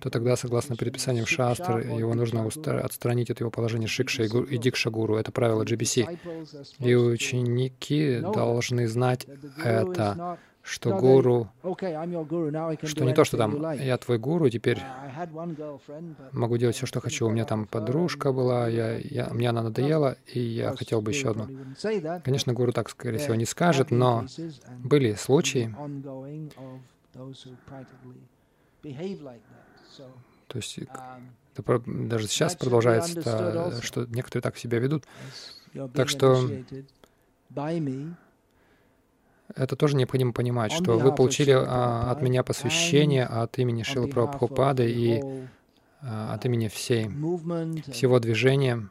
то 0.00 0.10
тогда, 0.10 0.36
согласно 0.36 0.76
предписаниям 0.76 1.26
шастр, 1.26 1.78
его 1.78 2.14
нужно 2.14 2.46
отстранить 2.46 3.30
от 3.30 3.40
его 3.40 3.50
положения 3.50 3.86
шикша 3.86 4.24
и 4.24 4.58
дикша 4.58 4.90
гуру. 4.90 5.16
Это 5.16 5.32
правило 5.32 5.64
GBC. 5.64 6.18
И 6.78 6.94
ученики 6.94 8.20
должны 8.20 8.86
знать 8.86 9.26
это, 9.62 10.38
что 10.68 10.96
гуру, 10.96 11.50
что 11.62 13.04
не 13.04 13.14
то, 13.14 13.24
что 13.24 13.36
там 13.36 13.72
я 13.72 13.96
твой 13.96 14.18
гуру, 14.18 14.50
теперь 14.50 14.80
могу 16.32 16.56
делать 16.58 16.76
все, 16.76 16.86
что 16.86 17.00
хочу. 17.00 17.26
У 17.26 17.30
меня 17.30 17.44
там 17.44 17.66
подружка 17.66 18.32
была, 18.32 18.68
я, 18.68 18.98
я, 18.98 19.28
мне 19.30 19.48
она 19.48 19.62
надоела, 19.62 20.16
и 20.26 20.40
я 20.40 20.76
хотел 20.76 21.00
бы 21.00 21.10
еще 21.10 21.30
одну. 21.30 21.48
Конечно, 22.24 22.52
гуру 22.52 22.72
так, 22.72 22.90
скорее 22.90 23.18
всего, 23.18 23.34
не 23.34 23.46
скажет, 23.46 23.90
но 23.90 24.26
были 24.84 25.14
случаи, 25.14 25.74
то 30.46 30.56
есть 30.56 30.78
это 30.78 31.82
даже 31.86 32.28
сейчас 32.28 32.56
продолжается, 32.56 33.82
что 33.82 34.06
некоторые 34.06 34.42
так 34.42 34.56
себя 34.56 34.78
ведут. 34.78 35.04
Так 35.94 36.08
что 36.08 36.48
это 39.54 39.76
тоже 39.76 39.96
необходимо 39.96 40.32
понимать, 40.32 40.72
что 40.72 40.98
вы 40.98 41.14
получили 41.14 41.52
а, 41.52 42.10
от 42.10 42.22
меня 42.22 42.42
посвящение 42.42 43.24
от 43.24 43.58
имени 43.58 43.82
Шилы 43.82 44.08
Прабхупады 44.08 44.90
и 44.90 45.22
а, 46.02 46.34
от 46.34 46.44
имени 46.44 46.68
всей, 46.68 47.08
всего 47.90 48.18
движения, 48.18 48.88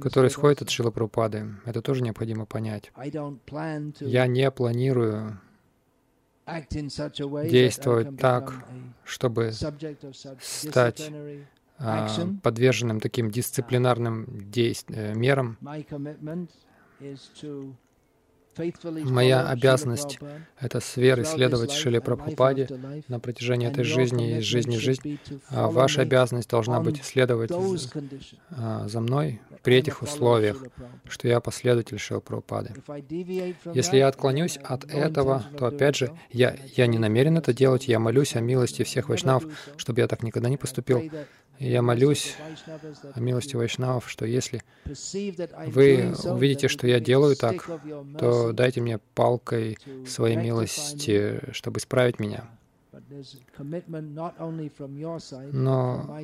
который 0.00 0.28
исходит 0.28 0.62
от 0.62 0.70
Шила 0.70 0.90
Прабхупады. 0.90 1.46
Это 1.64 1.82
тоже 1.82 2.02
необходимо 2.02 2.46
понять. 2.46 2.90
Я 4.00 4.26
не 4.26 4.50
планирую 4.50 5.40
действовать 7.48 8.16
так, 8.18 8.52
чтобы 9.04 9.52
стать 9.52 11.10
а, 11.78 12.08
подверженным 12.42 13.00
таким 13.00 13.30
дисциплинарным 13.30 14.50
действ... 14.50 14.90
Э, 14.90 15.14
мерам. 15.14 15.58
Моя 19.04 19.48
обязанность— 19.48 20.18
это 20.60 20.80
с 20.80 20.96
верой 20.96 21.24
следовать 21.24 21.72
Шиле 21.72 22.00
Прабхупаде 22.00 22.68
на 23.08 23.20
протяжении 23.20 23.68
этой 23.68 23.84
жизни 23.84 24.38
и 24.38 24.40
жизни 24.40 24.76
в 24.76 24.80
жизнь. 24.80 25.18
А 25.48 25.68
ваша 25.68 26.02
обязанность 26.02 26.50
должна 26.50 26.80
быть 26.80 27.04
следовать 27.04 27.50
а, 28.50 28.88
за 28.88 29.00
мной 29.00 29.40
при 29.62 29.76
этих 29.76 30.02
условиях, 30.02 30.62
что 31.08 31.28
я 31.28 31.40
последователь 31.40 31.98
Шилы 31.98 32.20
Прабхупады. 32.20 32.74
Если 33.74 33.98
я 33.98 34.08
отклонюсь 34.08 34.58
от 34.62 34.84
этого, 34.84 35.44
то 35.58 35.66
опять 35.66 35.96
же, 35.96 36.12
я, 36.30 36.56
я 36.76 36.86
не 36.86 36.98
намерен 36.98 37.36
это 37.36 37.52
делать, 37.52 37.88
я 37.88 37.98
молюсь 37.98 38.36
о 38.36 38.40
милости 38.40 38.82
всех 38.84 39.08
вайшнав, 39.08 39.44
чтобы 39.76 40.00
я 40.00 40.08
так 40.08 40.22
никогда 40.22 40.48
не 40.48 40.56
поступил. 40.56 41.10
Я 41.58 41.82
молюсь 41.82 42.36
о 43.14 43.20
милости 43.20 43.56
Вайшнавов, 43.56 44.10
что 44.10 44.26
если 44.26 44.62
вы 45.66 46.14
увидите, 46.24 46.68
что 46.68 46.86
я 46.86 47.00
делаю 47.00 47.36
так, 47.36 47.68
то 48.18 48.52
дайте 48.52 48.80
мне 48.80 48.98
палкой 49.14 49.78
своей 50.06 50.36
милости, 50.36 51.40
чтобы 51.52 51.78
исправить 51.78 52.18
меня. 52.18 52.44
Но 55.52 56.18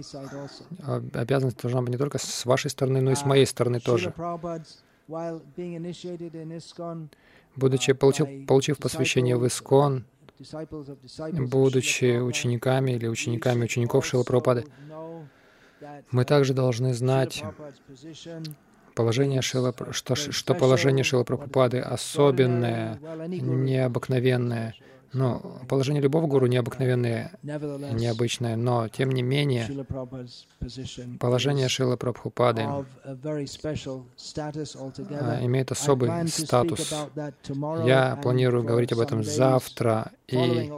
обязанность 1.12 1.62
должна 1.62 1.82
быть 1.82 1.90
не 1.90 1.98
только 1.98 2.18
с 2.18 2.44
вашей 2.44 2.70
стороны, 2.70 3.00
но 3.00 3.12
и 3.12 3.14
с 3.14 3.24
моей 3.24 3.46
стороны 3.46 3.80
тоже. 3.80 4.12
Будучи, 7.54 7.92
получив, 7.92 8.46
получив 8.46 8.78
посвящение 8.78 9.36
в 9.36 9.46
Искон, 9.46 10.06
будучи 11.32 12.18
учениками 12.18 12.92
или 12.92 13.06
учениками 13.06 13.64
учеников 13.64 14.06
Шила 14.06 14.24
Прабхупады, 14.24 14.66
мы 16.10 16.24
также 16.24 16.54
должны 16.54 16.94
знать 16.94 17.42
положение 18.94 19.42
Шила, 19.42 19.74
что, 19.90 20.14
что 20.14 20.54
положение 20.54 21.04
Шила 21.04 21.24
Прабхупады 21.24 21.80
особенное, 21.80 22.98
необыкновенное. 23.28 24.74
Ну, 25.12 25.58
положение 25.68 26.02
любого 26.02 26.26
гуру 26.26 26.46
необыкновенное, 26.46 27.32
необычное, 27.42 28.56
но, 28.56 28.88
тем 28.88 29.10
не 29.10 29.22
менее, 29.22 29.68
положение 31.20 31.68
Шила 31.68 31.96
Прабхупады 31.96 32.62
а, 32.62 32.84
имеет 35.42 35.70
особый 35.70 36.28
статус. 36.28 36.94
Я 37.84 38.18
планирую 38.22 38.64
говорить 38.64 38.92
об 38.92 39.00
этом 39.00 39.22
завтра 39.22 40.12
и 40.28 40.72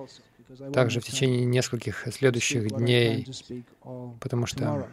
также 0.73 1.01
в 1.01 1.05
течение 1.05 1.45
нескольких 1.45 2.07
следующих 2.13 2.71
дней, 2.77 3.29
потому 4.21 4.47
что 4.47 4.89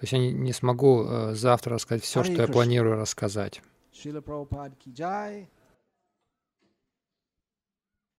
то 0.00 0.04
есть 0.04 0.12
я 0.14 0.18
не 0.18 0.52
смогу 0.54 1.04
э, 1.04 1.34
завтра 1.34 1.74
рассказать 1.74 2.02
все, 2.04 2.24
что 2.24 2.32
я 2.32 2.48
планирую 2.48 2.96
рассказать. 2.96 3.60